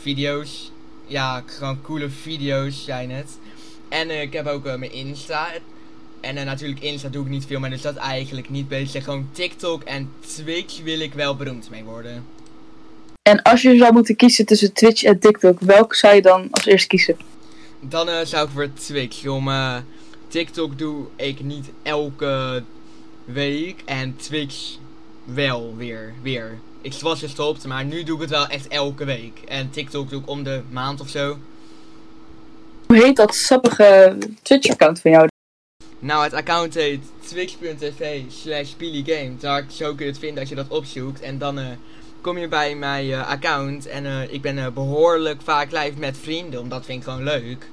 video's. 0.00 0.72
Ja, 1.06 1.42
gewoon 1.46 1.80
coole 1.82 2.08
video's 2.08 2.84
zijn 2.84 3.10
het. 3.10 3.38
En 3.88 4.20
ik 4.20 4.32
heb 4.32 4.46
ook 4.46 4.64
mijn 4.64 4.92
Insta. 4.92 5.48
En 6.20 6.34
natuurlijk 6.34 6.80
Insta 6.80 7.08
doe 7.08 7.24
ik 7.24 7.30
niet 7.30 7.46
veel, 7.46 7.60
maar 7.60 7.70
dus 7.70 7.82
dat 7.82 7.96
eigenlijk 7.96 8.50
niet 8.50 8.68
bezig. 8.68 9.04
Gewoon 9.04 9.28
TikTok 9.32 9.82
en 9.82 10.10
Twitch 10.34 10.82
wil 10.82 11.00
ik 11.00 11.14
wel 11.14 11.36
beroemd 11.36 11.70
mee 11.70 11.84
worden. 11.84 12.24
En 13.28 13.42
als 13.42 13.62
je 13.62 13.76
zou 13.76 13.92
moeten 13.92 14.16
kiezen 14.16 14.46
tussen 14.46 14.72
Twitch 14.72 15.02
en 15.02 15.18
TikTok, 15.18 15.60
welke 15.60 15.96
zou 15.96 16.14
je 16.14 16.22
dan 16.22 16.48
als 16.50 16.66
eerst 16.66 16.86
kiezen? 16.86 17.16
Dan 17.80 18.08
eh, 18.08 18.24
zou 18.24 18.46
ik 18.46 18.52
voor 18.54 18.72
Twitch. 18.72 19.26
Om 19.26 19.48
eh, 19.48 19.76
TikTok 20.28 20.78
doe 20.78 21.06
ik 21.16 21.40
niet 21.40 21.66
elke 21.82 22.62
week. 23.24 23.82
En 23.84 24.16
Twitch 24.16 24.76
wel 25.24 25.74
weer. 25.76 26.14
weer. 26.22 26.58
Ik 26.80 26.94
was 27.00 27.20
gestopt, 27.20 27.66
maar 27.66 27.84
nu 27.84 28.02
doe 28.02 28.14
ik 28.14 28.20
het 28.20 28.30
wel 28.30 28.46
echt 28.46 28.68
elke 28.68 29.04
week. 29.04 29.40
En 29.48 29.70
TikTok 29.70 30.10
doe 30.10 30.20
ik 30.20 30.28
om 30.28 30.42
de 30.42 30.62
maand 30.70 31.00
of 31.00 31.08
zo. 31.08 31.38
Hoe 32.86 32.96
heet 32.96 33.16
dat 33.16 33.34
sappige 33.34 34.18
Twitch-account 34.42 35.00
van 35.00 35.10
jou? 35.10 35.28
Nou, 35.98 36.24
het 36.24 36.32
account 36.32 36.74
heet 36.74 37.02
twitch.tv 37.26 38.22
slash 38.28 38.72
Game. 38.78 39.32
Daar 39.38 39.64
zo 39.70 39.94
kun 39.94 40.04
je 40.04 40.10
het 40.10 40.20
vinden 40.20 40.40
als 40.40 40.48
je 40.48 40.54
dat 40.54 40.68
opzoekt. 40.68 41.20
En 41.20 41.38
dan 41.38 41.58
eh, 41.58 41.66
kom 42.28 42.38
je 42.38 42.48
bij 42.48 42.74
mijn 42.74 43.10
eh, 43.10 43.28
account. 43.28 43.86
En 43.86 44.06
eh, 44.06 44.32
ik 44.32 44.42
ben 44.42 44.58
eh, 44.58 44.70
behoorlijk 44.70 45.42
vaak 45.42 45.70
live 45.70 45.98
met 45.98 46.18
vrienden. 46.18 46.60
Omdat 46.60 46.84
vind 46.84 46.98
ik 46.98 47.08
gewoon 47.08 47.24
leuk. 47.24 47.70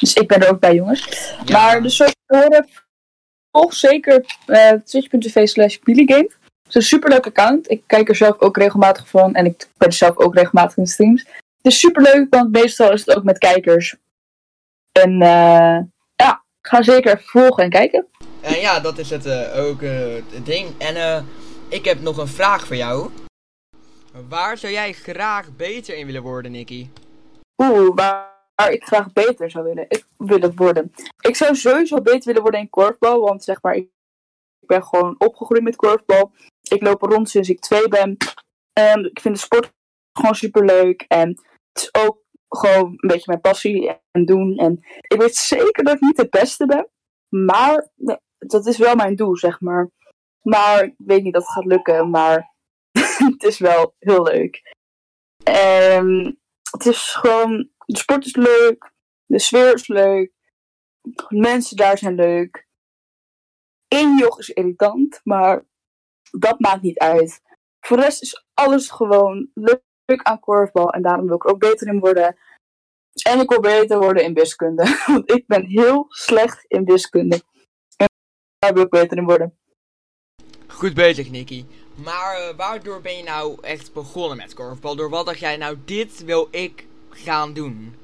Dus 0.00 0.14
ik 0.14 0.28
ben 0.28 0.42
er 0.42 0.50
ook 0.50 0.60
bij, 0.60 0.74
jongens. 0.74 1.34
Ja. 1.44 1.58
Maar 1.58 1.82
dus 1.82 1.96
zoals 1.96 2.14
je 2.26 2.36
horen, 2.36 2.68
volg 3.50 3.74
zeker 3.74 4.24
twitch.tv 4.84 5.48
slash 5.48 5.78
Billigame. 5.78 6.22
Het 6.22 6.68
is 6.68 6.74
een 6.74 6.82
superleuk 6.82 7.26
account. 7.26 7.70
Ik 7.70 7.82
kijk 7.86 8.08
er 8.08 8.16
zelf 8.16 8.40
ook 8.40 8.56
regelmatig 8.56 9.08
van. 9.08 9.34
En 9.34 9.44
ik 9.44 9.68
ben 9.76 9.92
zelf 9.92 10.16
ook 10.16 10.34
regelmatig 10.34 10.76
in 10.76 10.86
streams. 10.86 11.22
Het 11.62 11.72
is 11.72 11.78
superleuk, 11.78 12.26
want 12.30 12.52
meestal 12.52 12.92
is 12.92 13.06
het 13.06 13.16
ook 13.16 13.24
met 13.24 13.38
kijkers. 13.38 13.96
En 14.92 15.18
ja, 16.16 16.42
ga 16.60 16.82
zeker 16.82 17.22
volgen 17.24 17.64
en 17.64 17.70
kijken. 17.70 18.06
En 18.40 18.60
ja, 18.60 18.80
dat 18.80 18.98
is 18.98 19.10
het 19.10 19.52
ook 19.52 19.80
het 19.80 20.46
ding. 20.46 20.68
En 20.78 21.26
ik 21.68 21.84
heb 21.84 22.00
nog 22.00 22.16
een 22.16 22.28
vraag 22.28 22.66
voor 22.66 22.76
jou. 22.76 23.10
Waar 24.28 24.58
zou 24.58 24.72
jij 24.72 24.92
graag 24.92 25.56
beter 25.56 25.96
in 25.96 26.06
willen 26.06 26.22
worden, 26.22 26.50
Nicky? 26.50 26.88
Oeh, 27.56 27.94
waar 27.94 28.70
ik 28.70 28.84
graag 28.84 29.12
beter 29.12 29.50
zou 29.50 29.64
willen, 29.64 29.84
ik, 29.88 30.06
willen 30.16 30.56
worden. 30.56 30.92
Ik 31.20 31.36
zou 31.36 31.54
sowieso 31.54 32.00
beter 32.00 32.24
willen 32.24 32.42
worden 32.42 32.60
in 32.60 32.70
korfbal, 32.70 33.20
want 33.20 33.44
zeg 33.44 33.62
maar, 33.62 33.74
ik, 33.74 33.88
ben 34.66 34.84
gewoon 34.84 35.14
opgegroeid 35.18 35.62
met 35.62 35.76
korfbal. 35.76 36.32
Ik 36.70 36.82
loop 36.82 37.02
rond 37.02 37.30
sinds 37.30 37.48
ik 37.48 37.60
twee 37.60 37.88
ben. 37.88 38.16
En 38.72 39.04
ik 39.04 39.20
vind 39.20 39.34
de 39.34 39.40
sport 39.40 39.72
gewoon 40.12 40.34
super 40.34 40.64
leuk. 40.64 41.04
En 41.08 41.28
het 41.72 41.82
is 41.82 41.94
ook 41.94 42.18
gewoon 42.48 42.84
een 42.84 43.08
beetje 43.08 43.24
mijn 43.26 43.40
passie 43.40 44.00
en 44.10 44.24
doen. 44.24 44.56
En 44.56 44.84
ik 45.00 45.20
weet 45.20 45.34
zeker 45.34 45.84
dat 45.84 45.94
ik 45.94 46.00
niet 46.00 46.16
de 46.16 46.28
beste 46.28 46.66
ben. 46.66 46.88
Maar 47.28 47.88
dat 48.38 48.66
is 48.66 48.78
wel 48.78 48.94
mijn 48.94 49.16
doel, 49.16 49.36
zeg 49.36 49.60
maar. 49.60 49.90
Maar 50.42 50.84
ik 50.84 50.94
weet 50.96 51.22
niet 51.22 51.32
dat 51.32 51.42
het 51.42 51.52
gaat 51.52 51.64
lukken, 51.64 52.10
maar 52.10 52.55
het 53.32 53.42
is 53.42 53.58
wel 53.58 53.94
heel 53.98 54.22
leuk. 54.22 54.74
En 55.44 56.38
het 56.70 56.86
is 56.86 57.12
gewoon, 57.12 57.70
de 57.86 57.98
sport 57.98 58.24
is 58.24 58.36
leuk, 58.36 58.92
de 59.26 59.38
sfeer 59.38 59.74
is 59.74 59.88
leuk, 59.88 60.32
de 61.02 61.24
mensen 61.28 61.76
daar 61.76 61.98
zijn 61.98 62.14
leuk. 62.14 62.66
Eén 63.88 64.16
joch 64.16 64.38
is 64.38 64.48
irritant, 64.48 65.20
maar 65.24 65.64
dat 66.30 66.60
maakt 66.60 66.82
niet 66.82 66.98
uit. 66.98 67.42
Voor 67.80 67.96
de 67.96 68.02
rest 68.02 68.22
is 68.22 68.44
alles 68.54 68.90
gewoon 68.90 69.50
leuk 69.54 70.22
aan 70.22 70.40
korfbal 70.40 70.92
en 70.92 71.02
daarom 71.02 71.26
wil 71.26 71.36
ik 71.36 71.44
er 71.44 71.50
ook 71.50 71.58
beter 71.58 71.86
in 71.86 71.98
worden. 71.98 72.36
En 73.22 73.40
ik 73.40 73.48
wil 73.48 73.60
beter 73.60 73.98
worden 73.98 74.24
in 74.24 74.34
wiskunde, 74.34 74.84
want 75.06 75.30
ik 75.30 75.46
ben 75.46 75.66
heel 75.66 76.06
slecht 76.08 76.64
in 76.68 76.84
wiskunde. 76.84 77.42
En 77.96 78.06
daar 78.58 78.74
wil 78.74 78.82
ik 78.82 78.90
beter 78.90 79.16
in 79.16 79.24
worden. 79.24 79.58
Goed 80.66 80.94
bezig, 80.94 81.30
Nicky. 81.30 81.64
Maar 82.04 82.36
eh, 82.36 82.56
waardoor 82.56 83.00
ben 83.00 83.16
je 83.16 83.22
nou 83.22 83.58
echt 83.60 83.92
begonnen 83.92 84.36
met 84.36 84.54
korfbal? 84.54 84.96
Door 84.96 85.10
wat 85.10 85.26
dacht 85.26 85.38
jij 85.38 85.56
nou, 85.56 85.76
dit 85.84 86.24
wil 86.24 86.48
ik 86.50 86.86
gaan 87.10 87.52
doen? 87.52 87.94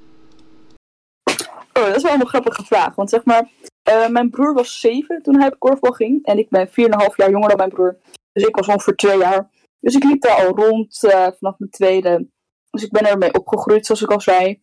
Oh, 1.72 1.86
dat 1.86 1.96
is 1.96 2.02
wel 2.02 2.14
een 2.14 2.26
grappige 2.26 2.64
vraag. 2.64 2.94
Want 2.94 3.10
zeg 3.10 3.24
maar, 3.24 3.50
eh, 3.82 4.08
mijn 4.08 4.30
broer 4.30 4.54
was 4.54 4.80
zeven 4.80 5.22
toen 5.22 5.38
hij 5.38 5.46
op 5.46 5.58
korfbal 5.58 5.92
ging. 5.92 6.24
En 6.24 6.38
ik 6.38 6.48
ben 6.48 6.68
4,5 6.68 7.16
jaar 7.16 7.30
jonger 7.30 7.48
dan 7.48 7.56
mijn 7.56 7.70
broer. 7.70 7.96
Dus 8.32 8.44
ik 8.44 8.56
was 8.56 8.68
ongeveer 8.68 8.96
twee 8.96 9.18
jaar. 9.18 9.50
Dus 9.80 9.94
ik 9.94 10.04
liep 10.04 10.22
daar 10.22 10.46
al 10.46 10.56
rond 10.56 11.04
eh, 11.04 11.28
vanaf 11.38 11.58
mijn 11.58 11.70
tweede. 11.70 12.28
Dus 12.70 12.82
ik 12.82 12.90
ben 12.90 13.06
ermee 13.06 13.34
opgegroeid, 13.34 13.86
zoals 13.86 14.02
ik 14.02 14.10
al 14.10 14.20
zei. 14.20 14.60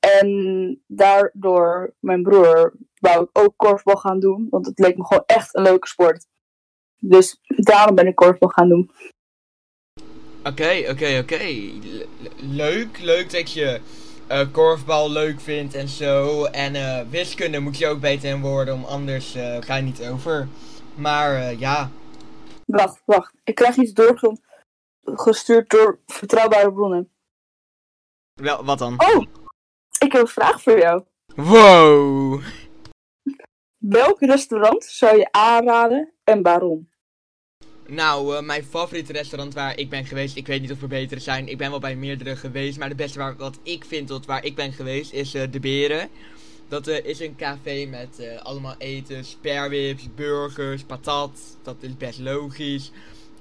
En 0.00 0.82
daardoor, 0.86 1.94
mijn 1.98 2.22
broer, 2.22 2.74
wou 3.00 3.22
ik 3.22 3.38
ook 3.38 3.52
korfbal 3.56 3.96
gaan 3.96 4.20
doen. 4.20 4.46
Want 4.50 4.66
het 4.66 4.78
leek 4.78 4.96
me 4.96 5.06
gewoon 5.06 5.24
echt 5.26 5.56
een 5.56 5.62
leuke 5.62 5.86
sport. 5.86 6.26
Dus 7.00 7.36
daarom 7.46 7.94
ben 7.94 8.06
ik 8.06 8.14
korfbal 8.14 8.48
gaan 8.48 8.68
doen. 8.68 8.90
Oké, 10.44 10.84
oké, 10.90 11.18
oké. 11.22 11.36
Le- 11.36 12.06
le- 12.20 12.30
Leuk, 12.36 12.98
leuk 12.98 13.30
dat 13.30 13.52
je 13.52 13.80
eh, 14.26 14.52
korfbal 14.52 15.10
leuk 15.10 15.40
vindt 15.40 15.74
en 15.74 15.88
zo. 15.88 16.44
En 16.44 16.74
eh, 16.74 17.08
wiskunde 17.10 17.58
moet 17.60 17.78
je 17.78 17.86
ook 17.86 18.00
beter 18.00 18.30
in 18.30 18.40
worden, 18.40 18.74
om 18.74 18.84
anders 18.84 19.34
eh, 19.34 19.56
ga 19.60 19.76
je 19.76 19.82
niet 19.82 20.02
over. 20.08 20.48
Maar 20.94 21.54
ja, 21.54 21.90
Wacht, 22.66 23.02
wacht. 23.04 23.34
Ik 23.44 23.54
krijg 23.54 23.76
iets 23.76 23.92
doorgestuurd 23.92 25.70
door 25.70 25.98
vertrouwbare 26.06 26.72
bronnen. 26.72 27.10
wel, 28.34 28.64
wat 28.64 28.78
dan? 28.78 28.92
Oh, 29.00 29.22
ik 29.98 30.12
heb 30.12 30.20
een 30.20 30.26
vraag 30.28 30.62
voor 30.62 30.78
jou. 30.78 31.04
Wow! 31.34 32.42
Welk 33.78 34.20
restaurant 34.20 34.84
zou 34.84 35.16
je 35.16 35.32
aanraden 35.32 36.12
en 36.24 36.42
waarom? 36.42 36.89
Nou, 37.90 38.36
eh, 38.36 38.42
mijn 38.42 38.64
favoriete 38.64 39.12
restaurant 39.12 39.54
waar 39.54 39.78
ik 39.78 39.88
ben 39.88 40.04
geweest, 40.04 40.36
ik 40.36 40.46
weet 40.46 40.60
niet 40.60 40.72
of 40.72 40.82
er 40.82 40.88
betere 40.88 41.20
zijn. 41.20 41.48
Ik 41.48 41.58
ben 41.58 41.70
wel 41.70 41.78
bij 41.78 41.96
meerdere 41.96 42.36
geweest, 42.36 42.78
maar 42.78 42.88
de 42.88 42.94
beste 42.94 43.18
waar, 43.18 43.36
wat 43.36 43.58
ik 43.62 43.84
vind 43.84 44.06
tot 44.06 44.26
waar 44.26 44.44
ik 44.44 44.54
ben 44.54 44.72
geweest 44.72 45.12
is 45.12 45.34
eh, 45.34 45.42
De 45.50 45.60
Beren. 45.60 46.08
Dat 46.68 46.86
eh, 46.86 47.04
is 47.04 47.20
een 47.20 47.36
café 47.36 47.86
met 47.86 48.38
allemaal 48.42 48.74
eten, 48.78 49.24
sperwips, 49.24 50.08
burgers, 50.14 50.82
patat. 50.82 51.56
Dat 51.62 51.76
is 51.80 51.96
best 51.96 52.18
logisch. 52.18 52.90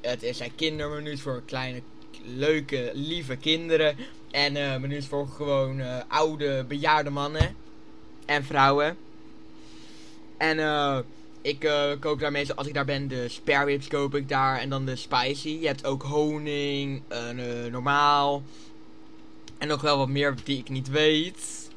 Het 0.01 0.24
is 0.24 0.38
zijn 0.38 0.56
kindermenu's 0.56 1.22
voor 1.22 1.41
kleine, 1.46 1.82
leuke, 2.24 2.91
lieve 2.94 3.36
kinderen. 3.36 3.96
En 4.32 4.82
menus 4.82 5.06
voor 5.06 5.27
gewoon 5.27 5.82
oude, 6.08 6.65
bejaarde 6.68 7.10
mannen 7.10 7.56
en 8.25 8.44
vrouwen. 8.44 8.98
En 10.38 10.60
eh 10.60 11.00
ik 11.41 11.63
uh, 11.63 11.91
koop 12.00 12.19
daar 12.19 12.31
meestal, 12.31 12.55
als 12.55 12.67
ik 12.67 12.74
daar 12.74 12.86
ben, 12.86 13.08
de 13.08 13.29
spare 13.29 13.65
ribs 13.65 13.88
koop 13.88 14.15
ik 14.15 14.29
daar. 14.29 14.60
En 14.60 14.69
dan 14.69 14.86
de 14.86 14.96
spicy. 14.96 15.50
Je 15.50 15.67
hebt 15.67 15.86
ook 15.86 16.03
honing, 16.03 17.01
uh, 17.12 17.72
normaal. 17.72 18.43
En 19.58 19.67
nog 19.67 19.81
wel 19.81 19.98
wat 19.98 20.10
meer 20.10 20.36
die 20.43 20.58
ik 20.58 20.69
niet 20.69 20.89
weet. 20.89 21.69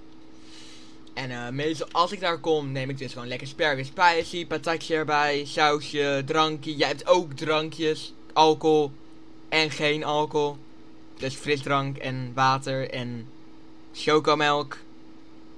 En 1.15 1.31
uh, 1.31 1.49
meestal 1.49 1.89
als 1.93 2.13
ik 2.13 2.21
daar 2.21 2.39
kom, 2.39 2.73
neem 2.73 2.91
ik 2.91 2.99
dus 2.99 3.13
gewoon 3.13 3.29
lekker 3.29 3.47
spare 3.47 3.75
ribs 3.75 3.89
spicy. 3.89 4.47
Patatje 4.47 4.95
erbij, 4.95 5.45
sausje, 5.45 6.23
drankje. 6.27 6.77
Jij 6.77 6.89
hebt 6.89 7.07
ook 7.07 7.33
drankjes, 7.33 8.15
alcohol 8.33 8.93
en 9.49 9.71
geen 9.71 10.05
alcohol. 10.05 10.57
Dus 11.17 11.35
frisdrank 11.35 11.97
en 11.97 12.33
water 12.35 12.91
en 12.91 13.29
chocomelk. 13.93 14.79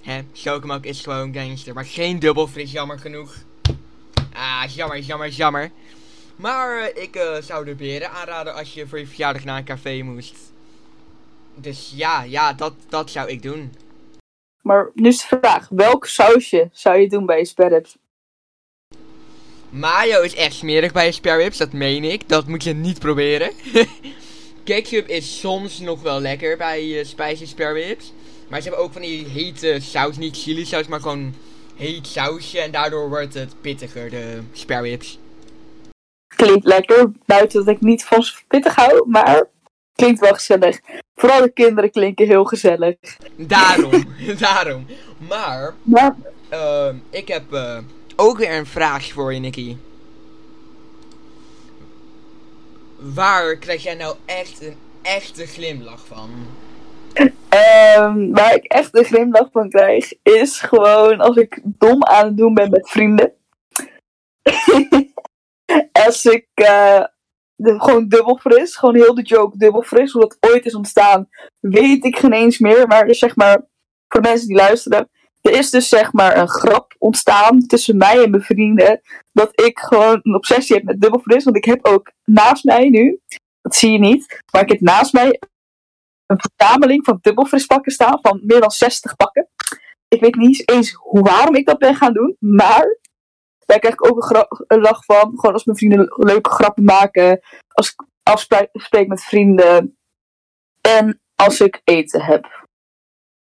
Hè, 0.00 0.20
chocomelk 0.32 0.84
is 0.84 1.00
gewoon 1.00 1.34
gangster, 1.34 1.75
maar 1.75 1.84
geen 1.84 2.18
dubbel 2.18 2.46
fris, 2.46 2.73
jammer 2.73 2.99
genoeg. 2.99 3.34
Ah, 4.44 4.68
jammer, 4.68 4.98
jammer, 4.98 5.28
jammer. 5.28 5.70
Maar 6.36 6.78
uh, 6.78 7.02
ik 7.02 7.16
uh, 7.16 7.36
zou 7.40 7.64
de 7.64 7.74
beren 7.74 8.10
aanraden 8.10 8.54
als 8.54 8.74
je 8.74 8.86
voor 8.86 8.98
je 8.98 9.06
verjaardag 9.06 9.44
naar 9.44 9.58
een 9.58 9.64
café 9.64 10.02
moest. 10.02 10.34
Dus 11.54 11.92
ja, 11.96 12.22
ja, 12.22 12.52
dat, 12.52 12.74
dat 12.88 13.10
zou 13.10 13.28
ik 13.28 13.42
doen. 13.42 13.72
Maar 14.62 14.90
nu 14.94 15.08
is 15.08 15.26
de 15.28 15.38
vraag, 15.40 15.68
welk 15.68 16.06
sausje 16.06 16.68
zou 16.72 16.96
je 16.96 17.08
doen 17.08 17.26
bij 17.26 17.38
je 17.38 17.44
spare 17.44 17.68
ribs? 17.68 17.96
Mayo 19.70 20.20
is 20.20 20.34
echt 20.34 20.54
smerig 20.54 20.92
bij 20.92 21.06
je 21.06 21.12
spare 21.12 21.42
ribs, 21.42 21.58
dat 21.58 21.72
meen 21.72 22.04
ik. 22.04 22.28
Dat 22.28 22.46
moet 22.46 22.62
je 22.62 22.72
niet 22.72 22.98
proberen. 22.98 23.50
Ketchup 24.64 25.08
is 25.08 25.40
soms 25.40 25.78
nog 25.78 26.02
wel 26.02 26.20
lekker 26.20 26.56
bij 26.56 26.86
je 26.86 27.04
spicy 27.04 27.46
spare 27.46 27.72
ribs. 27.72 28.12
Maar 28.48 28.60
ze 28.60 28.68
hebben 28.68 28.84
ook 28.84 28.92
van 28.92 29.02
die 29.02 29.26
hete 29.26 29.78
saus, 29.80 30.16
niet 30.16 30.36
chili 30.36 30.64
saus, 30.64 30.86
maar 30.86 31.00
gewoon 31.00 31.34
heet 31.75 32.07
sausje. 32.07 32.61
En 32.61 32.71
daardoor 32.71 33.09
wordt 33.09 33.35
het 33.35 33.54
pittiger, 33.61 34.11
de 34.11 34.40
spare 34.52 34.88
ribs. 34.88 35.19
Klinkt 36.37 36.66
lekker, 36.66 37.11
buiten 37.26 37.64
dat 37.64 37.75
ik 37.75 37.81
niet 37.81 38.04
van 38.04 38.25
pittig 38.49 38.75
hou, 38.75 39.09
maar 39.09 39.49
klinkt 39.95 40.21
wel 40.21 40.35
gezellig. 40.35 40.81
Vooral 41.14 41.40
de 41.40 41.52
kinderen 41.52 41.90
klinken 41.90 42.26
heel 42.26 42.45
gezellig. 42.45 42.97
Daarom, 43.37 44.04
daarom. 44.38 44.87
Maar, 45.19 45.75
uh, 46.52 46.88
ik 47.11 47.28
heb 47.28 47.52
uh, 47.52 47.78
ook 48.16 48.38
weer 48.38 48.59
een 48.59 48.66
vraagje 48.66 49.12
voor 49.12 49.35
je, 49.35 49.40
Nicky. 49.40 49.76
Waar 52.97 53.57
krijg 53.57 53.83
jij 53.83 53.95
nou 53.95 54.16
echt 54.25 54.62
een 54.62 54.76
echte 55.02 55.47
glimlach 55.47 56.07
van? 56.07 56.31
Um, 57.14 58.33
waar 58.33 58.54
ik 58.54 58.64
echt 58.64 58.97
een 58.97 59.04
glimlach 59.04 59.49
van 59.52 59.68
krijg, 59.68 60.12
is 60.23 60.61
gewoon 60.61 61.21
als 61.21 61.37
ik 61.37 61.61
dom 61.64 62.04
aan 62.04 62.26
het 62.26 62.37
doen 62.37 62.54
ben 62.54 62.71
met 62.71 62.90
vrienden. 62.90 63.33
als 66.06 66.25
ik 66.25 66.47
uh, 66.54 67.04
de, 67.54 67.80
gewoon 67.80 68.09
dubbel 68.09 68.37
fris, 68.37 68.76
gewoon 68.76 68.94
heel 68.94 69.14
de 69.14 69.23
joke 69.23 69.59
dubbel 69.59 69.83
fris, 69.83 70.12
hoe 70.12 70.21
dat 70.21 70.37
ooit 70.52 70.66
is 70.66 70.75
ontstaan, 70.75 71.28
weet 71.61 72.04
ik 72.04 72.16
geen 72.16 72.33
eens 72.33 72.59
meer. 72.59 72.87
Maar 72.87 73.14
zeg 73.14 73.37
maar, 73.37 73.64
voor 74.09 74.21
mensen 74.21 74.49
die 74.49 74.56
luisteren, 74.56 75.09
er 75.40 75.52
is 75.52 75.71
dus 75.71 75.88
zeg 75.88 76.12
maar 76.12 76.37
een 76.37 76.49
grap 76.49 76.94
ontstaan 76.99 77.59
tussen 77.59 77.97
mij 77.97 78.23
en 78.23 78.30
mijn 78.30 78.42
vrienden, 78.42 79.00
dat 79.33 79.61
ik 79.64 79.78
gewoon 79.78 80.21
een 80.23 80.35
obsessie 80.35 80.76
heb 80.76 80.85
met 80.85 81.00
dubbel 81.00 81.21
fris. 81.21 81.44
Want 81.44 81.56
ik 81.56 81.64
heb 81.64 81.87
ook 81.87 82.12
naast 82.25 82.64
mij 82.64 82.88
nu, 82.88 83.21
dat 83.62 83.75
zie 83.75 83.90
je 83.90 83.99
niet, 83.99 84.42
maar 84.52 84.62
ik 84.62 84.68
heb 84.68 84.80
naast 84.80 85.12
mij 85.12 85.40
een 86.26 86.40
verzameling 86.40 87.04
van 87.04 87.19
dubbelfrispakken 87.21 87.93
staan 87.93 88.19
van 88.23 88.40
meer 88.45 88.61
dan 88.61 88.71
60 88.71 89.16
pakken. 89.16 89.49
Ik 90.09 90.21
weet 90.21 90.35
niet 90.35 90.71
eens 90.71 90.93
hoe, 90.93 91.23
waarom 91.23 91.54
ik 91.54 91.66
dat 91.66 91.78
ben 91.78 91.95
gaan 91.95 92.12
doen, 92.12 92.37
maar 92.38 92.99
daar 93.66 93.78
krijg 93.78 93.95
ik 93.95 94.07
ook 94.07 94.31
een, 94.31 94.47
een 94.66 94.81
lach 94.81 95.04
van. 95.04 95.33
Gewoon 95.35 95.52
als 95.52 95.64
mijn 95.64 95.78
vrienden 95.78 96.14
leuke 96.16 96.50
grappen 96.50 96.85
maken, 96.85 97.40
als 97.69 97.88
ik 97.88 98.07
afspreek 98.23 99.07
met 99.07 99.23
vrienden 99.23 99.99
en 100.81 101.21
als 101.35 101.61
ik 101.61 101.81
eten 101.85 102.23
heb. 102.23 102.66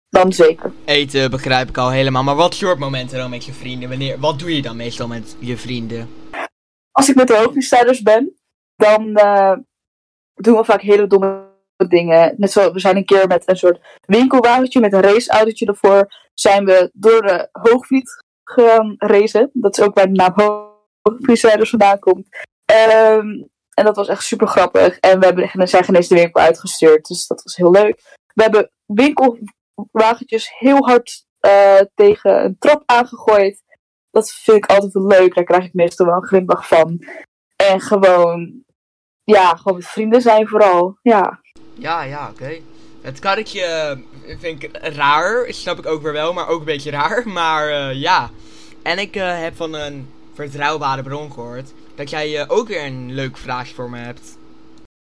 Dan 0.09 0.33
zeker. 0.33 0.73
Eten 0.85 1.30
begrijp 1.30 1.68
ik 1.68 1.78
al 1.78 1.90
helemaal. 1.90 2.23
Maar 2.23 2.35
wat 2.35 2.54
soort 2.54 2.78
momenten 2.78 3.18
dan 3.18 3.30
met 3.30 3.44
je 3.44 3.52
vrienden? 3.52 3.88
Wanneer, 3.88 4.18
wat 4.18 4.38
doe 4.38 4.57
je 4.57 4.62
dan 4.62 4.77
meestal 4.77 5.09
met 5.09 5.37
je 5.38 5.57
vrienden? 5.57 6.09
Als 6.90 7.09
ik 7.09 7.14
met 7.14 7.27
de 7.27 7.37
hoogtestrijders 7.37 8.03
ben, 8.03 8.35
dan 8.77 9.09
uh, 9.09 9.57
doen 10.35 10.57
we 10.57 10.64
vaak 10.64 10.81
hele 10.81 11.07
domme 11.07 11.53
dingen. 11.76 12.34
Net 12.37 12.52
zo, 12.52 12.72
we 12.72 12.80
zijn 12.80 12.96
een 12.96 13.04
keer 13.04 13.26
met 13.26 13.48
een 13.48 13.56
soort 13.56 14.00
winkelwagentje 14.06 14.80
met 14.80 14.92
een 14.92 15.02
raceautootje 15.02 15.66
ervoor. 15.66 16.06
Zijn 16.34 16.64
we 16.64 16.90
door 16.92 17.22
de 17.22 17.48
Hoogvliet 17.52 18.24
gaan 18.44 18.94
racen. 18.98 19.50
Dat 19.52 19.78
is 19.78 19.84
ook 19.84 19.94
waar 19.94 20.06
de 20.06 20.12
naam 20.12 20.34
Hoogvlietstrijders 21.02 21.70
vandaan 21.70 21.98
komt. 21.98 22.28
Um, 22.72 23.48
en 23.74 23.84
dat 23.84 23.96
was 23.96 24.08
echt 24.08 24.22
super 24.22 24.46
grappig. 24.46 24.98
En 24.98 25.20
we 25.20 25.26
hebben, 25.26 25.68
zijn 25.68 25.84
geen 25.84 26.00
de 26.00 26.14
winkel 26.14 26.40
uitgestuurd. 26.40 27.06
Dus 27.06 27.26
dat 27.26 27.42
was 27.42 27.56
heel 27.56 27.70
leuk. 27.70 28.02
We 28.34 28.42
hebben 28.42 28.70
winkelwagentjes 28.87 30.52
heel 30.58 30.87
hard 30.87 31.24
uh, 31.40 31.80
tegen 31.94 32.44
een 32.44 32.56
trap 32.58 32.82
aangegooid. 32.87 33.62
Dat 34.10 34.32
vind 34.32 34.56
ik 34.56 34.66
altijd 34.66 34.92
wel 34.92 35.06
leuk. 35.06 35.34
Daar 35.34 35.44
krijg 35.44 35.64
ik 35.64 35.74
meestal 35.74 36.06
wel 36.06 36.16
een 36.16 36.26
glimlach 36.26 36.68
van. 36.68 37.04
En 37.56 37.80
gewoon, 37.80 38.64
ja, 39.24 39.54
gewoon 39.54 39.82
vrienden 39.82 40.22
zijn 40.22 40.48
vooral. 40.48 40.98
Ja. 41.02 41.42
Ja, 41.74 42.02
ja, 42.02 42.28
oké. 42.30 42.42
Okay. 42.42 42.62
Het 43.00 43.18
karretje 43.18 43.96
uh, 44.26 44.37
vind 44.38 44.62
ik 44.62 44.70
raar, 44.72 45.46
snap 45.48 45.78
ik 45.78 45.87
ook 45.87 46.02
weer 46.02 46.12
wel, 46.12 46.32
maar 46.32 46.48
ook 46.48 46.58
een 46.58 46.64
beetje 46.64 46.90
raar. 46.90 47.22
Maar 47.38 47.68
uh, 47.68 48.00
ja. 48.00 48.30
En 48.82 48.98
ik 48.98 49.16
uh, 49.16 49.40
heb 49.40 49.56
van 49.56 49.74
een 49.74 50.08
vertrouwbare 50.34 51.02
bron 51.02 51.32
gehoord 51.32 51.72
dat 51.94 52.10
jij 52.10 52.48
ook 52.48 52.68
weer 52.68 52.84
een 52.84 53.14
leuk 53.14 53.37
vraagje 53.37 53.74
voor 53.74 53.90
me 53.90 53.98
hebt. 53.98 54.38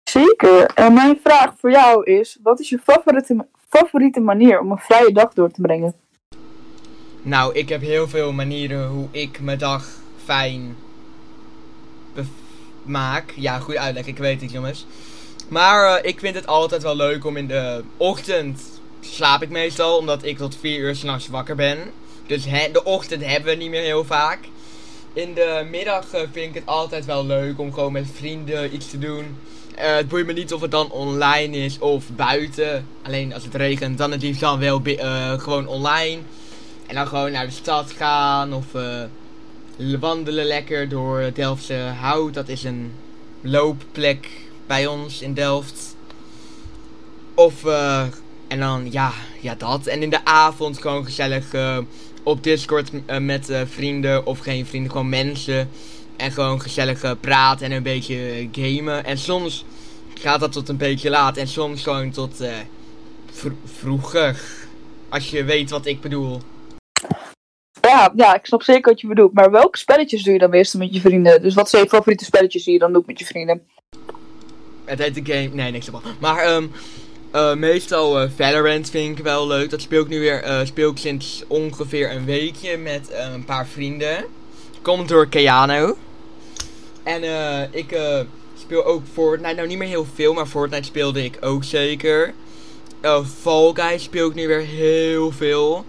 Zeker. 0.03 0.65
En 0.65 0.93
mijn 0.93 1.19
vraag 1.23 1.53
voor 1.57 1.71
jou 1.71 2.03
is: 2.03 2.39
wat 2.43 2.59
is 2.59 2.69
je 2.69 2.79
favoriete, 2.83 3.45
favoriete 3.69 4.19
manier 4.19 4.59
om 4.59 4.71
een 4.71 4.77
vrije 4.77 5.11
dag 5.11 5.33
door 5.33 5.51
te 5.51 5.61
brengen? 5.61 5.93
Nou, 7.21 7.53
ik 7.53 7.69
heb 7.69 7.81
heel 7.81 8.07
veel 8.07 8.31
manieren 8.31 8.87
hoe 8.87 9.07
ik 9.11 9.39
mijn 9.41 9.57
dag 9.57 9.87
fijn 10.23 10.75
maak. 12.83 13.31
Ja, 13.35 13.59
goed 13.59 13.75
uitleg, 13.75 14.05
ik 14.05 14.17
weet 14.17 14.41
het 14.41 14.51
jongens. 14.51 14.85
Maar 15.47 15.99
uh, 15.99 16.09
ik 16.09 16.19
vind 16.19 16.35
het 16.35 16.47
altijd 16.47 16.83
wel 16.83 16.95
leuk 16.95 17.25
om 17.25 17.37
in 17.37 17.47
de 17.47 17.83
ochtend 17.97 18.61
slaap 18.99 19.41
ik 19.41 19.49
meestal, 19.49 19.97
omdat 19.97 20.23
ik 20.23 20.37
tot 20.37 20.57
4 20.59 20.79
uur 20.79 20.95
s'nachts 20.95 21.27
wakker 21.27 21.55
ben. 21.55 21.77
Dus 22.27 22.43
de 22.71 22.83
ochtend 22.83 23.25
hebben 23.25 23.49
we 23.49 23.55
niet 23.55 23.69
meer 23.69 23.81
heel 23.81 24.05
vaak. 24.05 24.39
In 25.13 25.33
de 25.33 25.67
middag 25.69 26.13
uh, 26.15 26.21
vind 26.31 26.49
ik 26.49 26.53
het 26.53 26.65
altijd 26.65 27.05
wel 27.05 27.25
leuk 27.25 27.59
om 27.59 27.73
gewoon 27.73 27.91
met 27.91 28.07
vrienden 28.13 28.75
iets 28.75 28.89
te 28.89 28.99
doen. 28.99 29.37
Uh, 29.75 29.95
het 29.95 30.07
boeit 30.07 30.25
me 30.25 30.33
niet 30.33 30.53
of 30.53 30.61
het 30.61 30.71
dan 30.71 30.91
online 30.91 31.57
is 31.57 31.79
of 31.79 32.05
buiten. 32.15 32.87
Alleen 33.01 33.33
als 33.33 33.43
het 33.43 33.55
regent, 33.55 33.97
dan 33.97 34.11
het 34.11 34.39
dan 34.39 34.59
wel 34.59 34.81
gewoon 35.37 35.67
online. 35.67 36.21
En 36.87 36.95
dan 36.95 37.07
gewoon 37.07 37.31
naar 37.31 37.45
de 37.45 37.51
stad 37.51 37.91
gaan 37.91 38.53
of 38.53 38.65
wandelen 39.99 40.45
lekker 40.45 40.89
door 40.89 41.19
het 41.19 41.35
Delftse 41.35 41.73
Hout. 41.73 42.33
Dat 42.33 42.47
is 42.47 42.63
een 42.63 42.91
loopplek 43.41 44.27
bij 44.67 44.87
ons 44.87 45.21
in 45.21 45.33
Delft. 45.33 45.95
Of, 47.33 47.63
uh, 47.63 48.05
en 48.47 48.59
dan, 48.59 48.91
ja, 48.91 49.11
ja, 49.41 49.55
dat. 49.55 49.87
En 49.87 50.01
in 50.01 50.09
de 50.09 50.25
avond 50.25 50.81
gewoon 50.81 51.05
gezellig 51.05 51.53
uh, 51.53 51.77
op 52.23 52.43
Discord 52.43 52.91
uh, 52.93 53.17
met 53.17 53.51
vrienden 53.65 54.25
of 54.25 54.39
geen 54.39 54.65
vrienden, 54.65 54.91
gewoon 54.91 55.09
mensen. 55.09 55.69
En 56.17 56.31
gewoon 56.31 56.61
gezellig 56.61 57.19
praten 57.19 57.65
en 57.65 57.71
een 57.71 57.83
beetje 57.83 58.49
gamen. 58.51 59.05
En 59.05 59.17
soms 59.17 59.65
gaat 60.13 60.39
dat 60.39 60.51
tot 60.51 60.69
een 60.69 60.77
beetje 60.77 61.09
laat. 61.09 61.37
En 61.37 61.47
soms 61.47 61.83
gewoon 61.83 62.11
tot 62.11 62.43
vro 63.31 63.51
vroeger. 63.65 64.41
Als 65.09 65.29
je 65.29 65.43
weet 65.43 65.69
wat 65.69 65.85
ik 65.85 66.01
bedoel. 66.01 66.41
Ja, 67.81 68.11
ja, 68.15 68.35
ik 68.35 68.45
snap 68.45 68.63
zeker 68.63 68.91
wat 68.91 69.01
je 69.01 69.07
bedoelt. 69.07 69.33
Maar 69.33 69.51
welke 69.51 69.77
spelletjes 69.77 70.23
doe 70.23 70.33
je 70.33 70.39
dan 70.39 70.49
meestal 70.49 70.79
met 70.79 70.93
je 70.93 71.01
vrienden? 71.01 71.41
Dus 71.41 71.53
wat 71.53 71.69
zijn 71.69 71.83
je 71.83 71.89
favoriete 71.89 72.25
spelletjes 72.25 72.63
die 72.63 72.73
je 72.73 72.79
dan 72.79 72.93
doet 72.93 73.07
met 73.07 73.19
je 73.19 73.25
vrienden? 73.25 73.67
Het 74.85 74.99
heet 74.99 75.15
de 75.15 75.33
game. 75.33 75.49
Nee, 75.53 75.71
niks 75.71 75.85
ervan. 75.85 76.01
Maar 76.19 76.55
um, 76.55 76.71
uh, 77.35 77.53
meestal 77.53 78.23
uh, 78.23 78.29
Valorant 78.35 78.89
vind 78.89 79.17
ik 79.17 79.23
wel 79.23 79.47
leuk. 79.47 79.69
Dat 79.69 79.81
speel 79.81 80.01
ik 80.01 80.07
nu 80.07 80.19
weer. 80.19 80.47
Uh, 80.47 80.59
speel 80.63 80.91
ik 80.91 80.97
sinds 80.97 81.43
ongeveer 81.47 82.11
een 82.11 82.25
weekje 82.25 82.77
met 82.77 83.11
een 83.33 83.45
paar 83.45 83.67
vrienden. 83.67 84.25
Komt 84.81 85.09
door 85.09 85.27
Keanu. 85.27 85.93
En 87.03 87.23
ik 87.71 87.97
speel 88.59 88.85
ook 88.85 89.01
Fortnite. 89.13 89.55
Nou, 89.55 89.67
niet 89.67 89.77
meer 89.77 89.87
heel 89.87 90.07
veel, 90.13 90.33
maar 90.33 90.45
Fortnite 90.45 90.83
speelde 90.83 91.23
ik 91.23 91.37
ook 91.41 91.63
zeker. 91.63 92.33
Fall 93.41 93.71
Guys 93.73 94.03
speel 94.03 94.29
ik 94.29 94.35
nu 94.35 94.47
weer 94.47 94.65
heel 94.65 95.31
veel. 95.31 95.85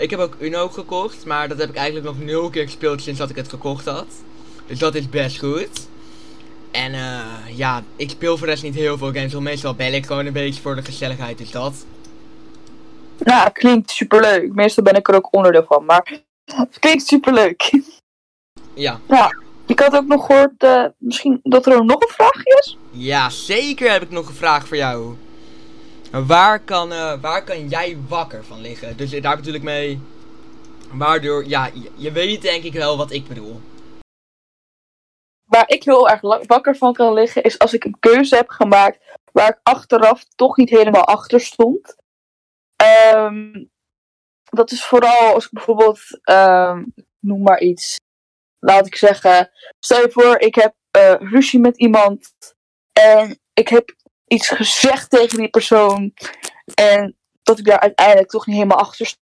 ik 0.00 0.10
heb 0.10 0.18
ook 0.18 0.36
Uno 0.38 0.68
gekocht, 0.68 1.24
maar 1.24 1.48
dat 1.48 1.58
heb 1.58 1.68
ik 1.68 1.76
eigenlijk 1.76 2.06
nog 2.06 2.18
nul 2.18 2.50
keer 2.50 2.64
gespeeld 2.64 3.02
sinds 3.02 3.18
dat 3.18 3.30
ik 3.30 3.36
het 3.36 3.48
gekocht 3.48 3.84
had. 3.84 4.06
Dus 4.66 4.78
dat 4.78 4.94
is 4.94 5.08
best 5.08 5.38
goed. 5.38 5.68
En 6.74 6.94
uh, 6.94 7.56
ja, 7.56 7.82
ik 7.96 8.10
speel 8.10 8.36
voor 8.36 8.46
de 8.46 8.52
rest 8.52 8.64
niet 8.64 8.74
heel 8.74 8.98
veel 8.98 9.12
games. 9.12 9.34
Meestal 9.34 9.74
bel 9.74 9.92
ik 9.92 10.06
gewoon 10.06 10.26
een 10.26 10.32
beetje 10.32 10.62
voor 10.62 10.74
de 10.74 10.82
gezelligheid, 10.82 11.40
is 11.40 11.50
dat. 11.50 11.86
Ja, 13.24 13.48
klinkt 13.48 13.90
superleuk. 13.90 14.54
Meestal 14.54 14.84
ben 14.84 14.94
ik 14.94 15.08
er 15.08 15.14
ook 15.14 15.28
onderdeel 15.30 15.64
van, 15.68 15.84
maar 15.84 16.20
het 16.44 16.78
klinkt 16.78 17.06
superleuk. 17.06 17.80
Ja. 18.74 19.00
Ja. 19.08 19.36
Ik 19.66 19.80
had 19.80 19.96
ook 19.96 20.06
nog 20.06 20.26
gehoord, 20.26 20.62
eh, 20.62 20.84
misschien 20.98 21.40
dat 21.42 21.66
er 21.66 21.84
nog 21.84 22.00
een 22.00 22.08
vraagje 22.08 22.60
is. 22.64 22.78
Ja, 22.90 23.30
zeker 23.30 23.90
heb 23.90 24.02
ik 24.02 24.10
nog 24.10 24.28
een 24.28 24.34
vraag 24.34 24.68
voor 24.68 24.76
jou. 24.76 25.16
Waar 26.10 26.58
kan, 26.58 26.92
eh, 26.92 27.20
waar 27.20 27.44
kan 27.44 27.68
jij 27.68 27.96
wakker 28.08 28.44
van 28.44 28.60
liggen? 28.60 28.96
Dus 28.96 29.20
daar 29.20 29.36
bedoel 29.36 29.54
ik 29.54 29.62
mee. 29.62 30.00
Waardoor, 30.92 31.48
ja, 31.48 31.70
je, 31.74 31.90
je 31.94 32.12
weet 32.12 32.42
denk 32.42 32.64
ik 32.64 32.72
wel 32.72 32.96
wat 32.96 33.12
ik 33.12 33.28
bedoel. 33.28 33.60
Waar 35.54 35.68
ik 35.70 35.84
heel 35.84 36.08
erg 36.08 36.20
wakker 36.46 36.76
van 36.76 36.92
kan 36.92 37.12
liggen, 37.12 37.42
is 37.42 37.58
als 37.58 37.72
ik 37.72 37.84
een 37.84 37.96
keuze 38.00 38.36
heb 38.36 38.48
gemaakt 38.48 38.98
waar 39.32 39.48
ik 39.48 39.60
achteraf 39.62 40.24
toch 40.24 40.56
niet 40.56 40.70
helemaal 40.70 41.04
achter 41.04 41.40
stond. 41.40 41.96
Ehm, 42.76 43.64
dat 44.44 44.70
is 44.70 44.84
vooral 44.84 45.34
als 45.34 45.44
ik 45.44 45.50
bijvoorbeeld, 45.50 46.00
ehm, 46.22 46.84
noem 47.20 47.42
maar 47.42 47.60
iets. 47.60 47.96
Laat 48.58 48.86
ik 48.86 48.96
zeggen, 48.96 49.50
stel 49.78 50.00
je 50.00 50.10
voor, 50.10 50.38
ik 50.38 50.54
heb 50.54 50.74
eh, 50.90 51.14
ruzie 51.18 51.60
met 51.60 51.76
iemand 51.76 52.32
en 52.92 53.38
ik 53.52 53.68
heb 53.68 53.94
iets 54.26 54.48
gezegd 54.48 55.10
tegen 55.10 55.38
die 55.38 55.50
persoon 55.50 56.14
en 56.74 57.16
dat 57.42 57.58
ik 57.58 57.64
daar 57.64 57.80
uiteindelijk 57.80 58.28
toch 58.28 58.46
niet 58.46 58.56
helemaal 58.56 58.78
achter 58.78 59.14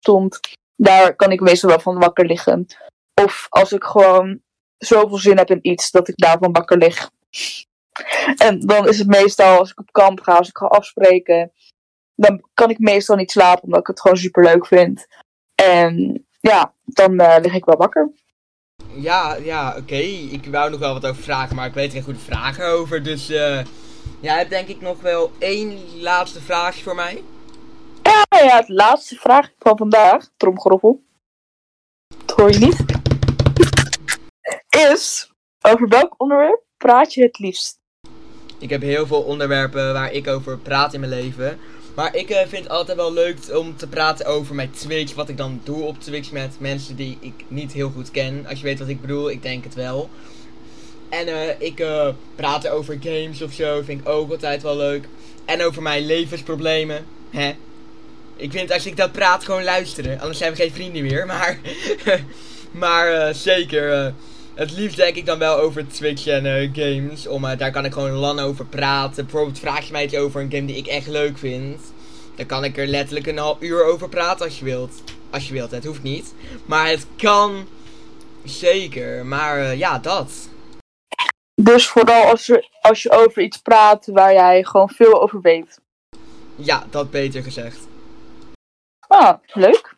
stond. 0.00 0.40
Daar 0.76 1.16
kan 1.16 1.32
ik 1.32 1.40
meestal 1.40 1.70
wel 1.70 1.80
van 1.80 1.98
wakker 1.98 2.26
liggen. 2.26 2.66
Of 3.14 3.46
als 3.48 3.72
ik 3.72 3.84
gewoon 3.84 4.42
zoveel 4.78 5.18
zin 5.18 5.38
heb 5.38 5.50
in 5.50 5.58
iets 5.62 5.90
dat 5.90 6.08
ik 6.08 6.16
daarvan 6.16 6.52
wakker 6.52 6.78
lig. 6.78 7.10
En 8.36 8.60
dan 8.60 8.88
is 8.88 8.98
het 8.98 9.08
meestal 9.08 9.58
als 9.58 9.70
ik 9.70 9.80
op 9.80 9.92
kamp 9.92 10.20
ga, 10.20 10.36
als 10.36 10.48
ik 10.48 10.56
ga 10.56 10.66
afspreken, 10.66 11.52
dan 12.14 12.44
kan 12.54 12.70
ik 12.70 12.78
meestal 12.78 13.16
niet 13.16 13.30
slapen 13.30 13.62
omdat 13.62 13.80
ik 13.80 13.86
het 13.86 14.00
gewoon 14.00 14.16
super 14.16 14.44
leuk 14.44 14.66
vind. 14.66 15.06
En 15.54 16.24
ja, 16.40 16.74
dan 16.84 17.18
eh, 17.18 17.42
lig 17.42 17.54
ik 17.54 17.64
wel 17.64 17.76
wakker. 17.76 18.10
Ja, 18.92 19.34
ja, 19.34 19.76
oké. 19.76 19.94
Ik 19.94 20.46
wou 20.46 20.70
nog 20.70 20.80
wel 20.80 20.92
wat 20.92 21.06
over 21.06 21.22
vragen, 21.22 21.56
maar 21.56 21.66
ik 21.66 21.74
weet 21.74 21.86
er 21.86 21.92
geen 21.92 22.02
goede 22.02 22.18
vragen 22.18 22.66
over. 22.66 23.02
Dus 23.02 23.28
eh 23.28 23.60
jij 24.20 24.36
hebt 24.36 24.50
denk 24.50 24.68
ik 24.68 24.80
nog 24.80 25.00
wel 25.00 25.32
één 25.38 26.00
laatste 26.00 26.40
vraagje 26.40 26.82
voor 26.82 26.94
mij. 26.94 27.22
Ja, 28.02 28.24
ja, 28.28 28.56
het 28.56 28.68
laatste 28.68 29.16
vraag 29.16 29.50
van 29.58 29.76
vandaag, 29.76 30.28
tromgeroffel. 30.36 31.02
Dat 32.26 32.36
hoor 32.36 32.50
je 32.50 32.58
niet. 32.58 32.87
Is, 34.92 35.30
over 35.60 35.88
welk 35.88 36.14
onderwerp 36.16 36.62
praat 36.76 37.14
je 37.14 37.22
het 37.22 37.38
liefst? 37.38 37.78
Ik 38.58 38.70
heb 38.70 38.82
heel 38.82 39.06
veel 39.06 39.22
onderwerpen 39.22 39.92
waar 39.92 40.12
ik 40.12 40.26
over 40.26 40.58
praat 40.58 40.94
in 40.94 41.00
mijn 41.00 41.12
leven. 41.12 41.58
Maar 41.94 42.14
ik 42.14 42.30
eh, 42.30 42.46
vind 42.46 42.62
het 42.62 42.68
altijd 42.68 42.96
wel 42.96 43.12
leuk 43.12 43.38
om 43.54 43.76
te 43.76 43.88
praten 43.88 44.26
over 44.26 44.54
mijn 44.54 44.70
Twitch. 44.70 45.14
Wat 45.14 45.28
ik 45.28 45.36
dan 45.36 45.60
doe 45.64 45.82
op 45.82 46.00
Twitch 46.00 46.32
met 46.32 46.56
mensen 46.60 46.96
die 46.96 47.18
ik 47.20 47.44
niet 47.48 47.72
heel 47.72 47.90
goed 47.90 48.10
ken. 48.10 48.46
Als 48.46 48.58
je 48.58 48.64
weet 48.64 48.78
wat 48.78 48.88
ik 48.88 49.00
bedoel, 49.00 49.30
ik 49.30 49.42
denk 49.42 49.64
het 49.64 49.74
wel. 49.74 50.10
En 51.08 51.26
eh, 51.26 51.60
ik 51.60 51.80
eh, 51.80 52.08
praat 52.34 52.68
over 52.68 52.98
games 53.00 53.42
of 53.42 53.52
zo, 53.52 53.82
vind 53.82 54.00
ik 54.00 54.08
ook 54.08 54.30
altijd 54.30 54.62
wel 54.62 54.76
leuk. 54.76 55.08
En 55.44 55.62
over 55.62 55.82
mijn 55.82 56.06
levensproblemen. 56.06 57.06
Hè? 57.30 57.54
Ik 58.36 58.52
vind 58.52 58.72
als 58.72 58.86
ik 58.86 58.96
dat 58.96 59.12
praat 59.12 59.44
gewoon 59.44 59.64
luisteren. 59.64 60.20
Anders 60.20 60.38
zijn 60.38 60.50
we 60.50 60.56
geen 60.56 60.72
vrienden 60.72 61.02
meer. 61.02 61.26
Maar, 61.32 61.58
maar 62.70 63.34
zeker. 63.34 64.14
Het 64.58 64.72
liefst 64.72 64.96
denk 64.96 65.16
ik 65.16 65.26
dan 65.26 65.38
wel 65.38 65.58
over 65.58 65.88
Twitch 65.88 66.26
en 66.26 66.46
eh, 66.46 66.70
games. 66.72 67.26
Om, 67.26 67.44
eh, 67.44 67.58
daar 67.58 67.70
kan 67.70 67.84
ik 67.84 67.92
gewoon 67.92 68.10
lang 68.10 68.40
over 68.40 68.66
praten. 68.66 69.24
Bijvoorbeeld 69.24 69.58
vraag 69.58 69.86
je 69.86 69.92
mij 69.92 70.04
iets 70.04 70.16
over 70.16 70.40
een 70.40 70.50
game 70.50 70.66
die 70.66 70.76
ik 70.76 70.86
echt 70.86 71.06
leuk 71.06 71.38
vind. 71.38 71.92
Dan 72.36 72.46
kan 72.46 72.64
ik 72.64 72.76
er 72.76 72.86
letterlijk 72.86 73.26
een 73.26 73.38
half 73.38 73.60
uur 73.60 73.84
over 73.84 74.08
praten 74.08 74.44
als 74.44 74.58
je 74.58 74.64
wilt. 74.64 75.02
Als 75.30 75.48
je 75.48 75.52
wilt, 75.52 75.70
het 75.70 75.84
hoeft 75.84 76.02
niet. 76.02 76.34
Maar 76.66 76.88
het 76.88 77.06
kan 77.16 77.66
zeker. 78.44 79.26
Maar 79.26 79.58
eh, 79.58 79.78
ja, 79.78 79.98
dat. 79.98 80.48
Dus 81.54 81.88
vooral 81.88 82.24
als 82.24 82.46
je, 82.46 82.68
als 82.80 83.02
je 83.02 83.10
over 83.10 83.42
iets 83.42 83.58
praat 83.58 84.06
waar 84.06 84.32
jij 84.32 84.64
gewoon 84.64 84.90
veel 84.90 85.22
over 85.22 85.40
weet. 85.40 85.80
Ja, 86.56 86.86
dat 86.90 87.10
beter 87.10 87.42
gezegd. 87.42 87.88
Ah, 89.06 89.34
leuk. 89.52 89.96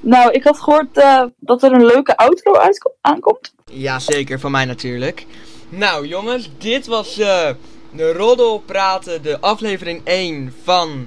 Nou, 0.00 0.30
ik 0.30 0.44
had 0.44 0.60
gehoord 0.60 0.96
eh, 0.98 1.24
dat 1.36 1.62
er 1.62 1.72
een 1.72 1.86
leuke 1.86 2.16
outro 2.16 2.52
aankomt. 3.00 3.54
Ja, 3.72 3.98
zeker. 3.98 4.40
Van 4.40 4.50
mij 4.50 4.64
natuurlijk. 4.64 5.26
Nou, 5.68 6.06
jongens. 6.06 6.50
Dit 6.58 6.86
was 6.86 7.18
eh, 7.18 7.50
de 7.90 8.12
Roddelpraten. 8.12 9.22
De 9.22 9.40
aflevering 9.40 10.00
1 10.04 10.54
van 10.62 11.06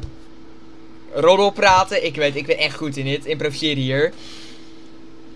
Roddelpraten. 1.13 2.05
Ik 2.05 2.15
weet, 2.15 2.35
ik 2.35 2.45
ben 2.45 2.57
echt 2.57 2.75
goed 2.75 2.97
in 2.97 3.05
dit. 3.05 3.25
Improviseer 3.25 3.75
hier. 3.75 4.13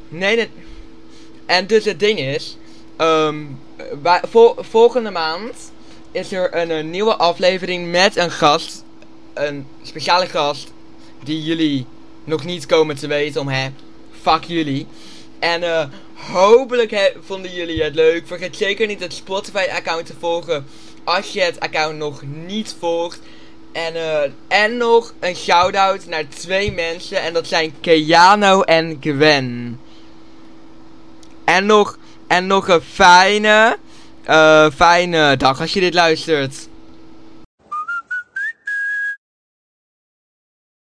Nee, 0.09 0.35
dat... 0.35 0.47
En 1.45 1.67
dus 1.67 1.85
het 1.85 1.99
ding 1.99 2.19
is... 2.19 2.57
ehm, 2.97 3.45
volgende 4.59 5.11
maand 5.11 5.71
is 6.11 6.31
er 6.31 6.55
een, 6.55 6.89
nieuwe 6.89 7.15
aflevering 7.15 7.91
met 7.91 8.15
een 8.15 8.31
gast. 8.31 8.83
Een 9.33 9.67
speciale 9.83 10.27
gast. 10.27 10.73
Die 11.23 11.43
jullie 11.43 11.85
nog 12.23 12.45
niet 12.45 12.65
komen 12.65 12.95
te 12.95 13.07
weten 13.07 13.41
om 13.41 13.47
hè. 13.47 13.69
Fuck 14.21 14.43
jullie. 14.43 14.87
En 15.39 15.63
eh, 15.63 15.87
hopelijk 16.29 17.13
vonden 17.25 17.53
jullie 17.53 17.83
het 17.83 17.95
leuk. 17.95 18.27
Vergeet 18.27 18.55
zeker 18.55 18.87
niet 18.87 18.99
het 18.99 19.13
Spotify-account 19.13 20.05
te 20.05 20.13
volgen. 20.19 20.65
Als 21.03 21.33
je 21.33 21.41
het 21.41 21.59
account 21.59 21.97
nog 21.97 22.21
niet 22.45 22.75
volgt. 22.79 23.19
En, 23.71 23.95
eh, 23.95 24.31
en 24.47 24.77
nog 24.77 25.13
een 25.19 25.35
shout-out 25.35 26.05
naar 26.05 26.27
twee 26.27 26.71
mensen. 26.71 27.21
En 27.21 27.33
dat 27.33 27.47
zijn 27.47 27.73
Keanu 27.81 28.61
en 28.61 28.97
Gwen. 28.99 29.79
En 31.43 31.65
nog, 31.65 31.97
en 32.27 32.47
nog 32.47 32.67
een 32.67 32.81
fijne, 32.81 33.77
eh, 34.23 34.67
fijne 34.75 35.37
dag 35.37 35.61
als 35.61 35.73
je 35.73 35.79
dit 35.79 35.93
luistert. 35.93 36.69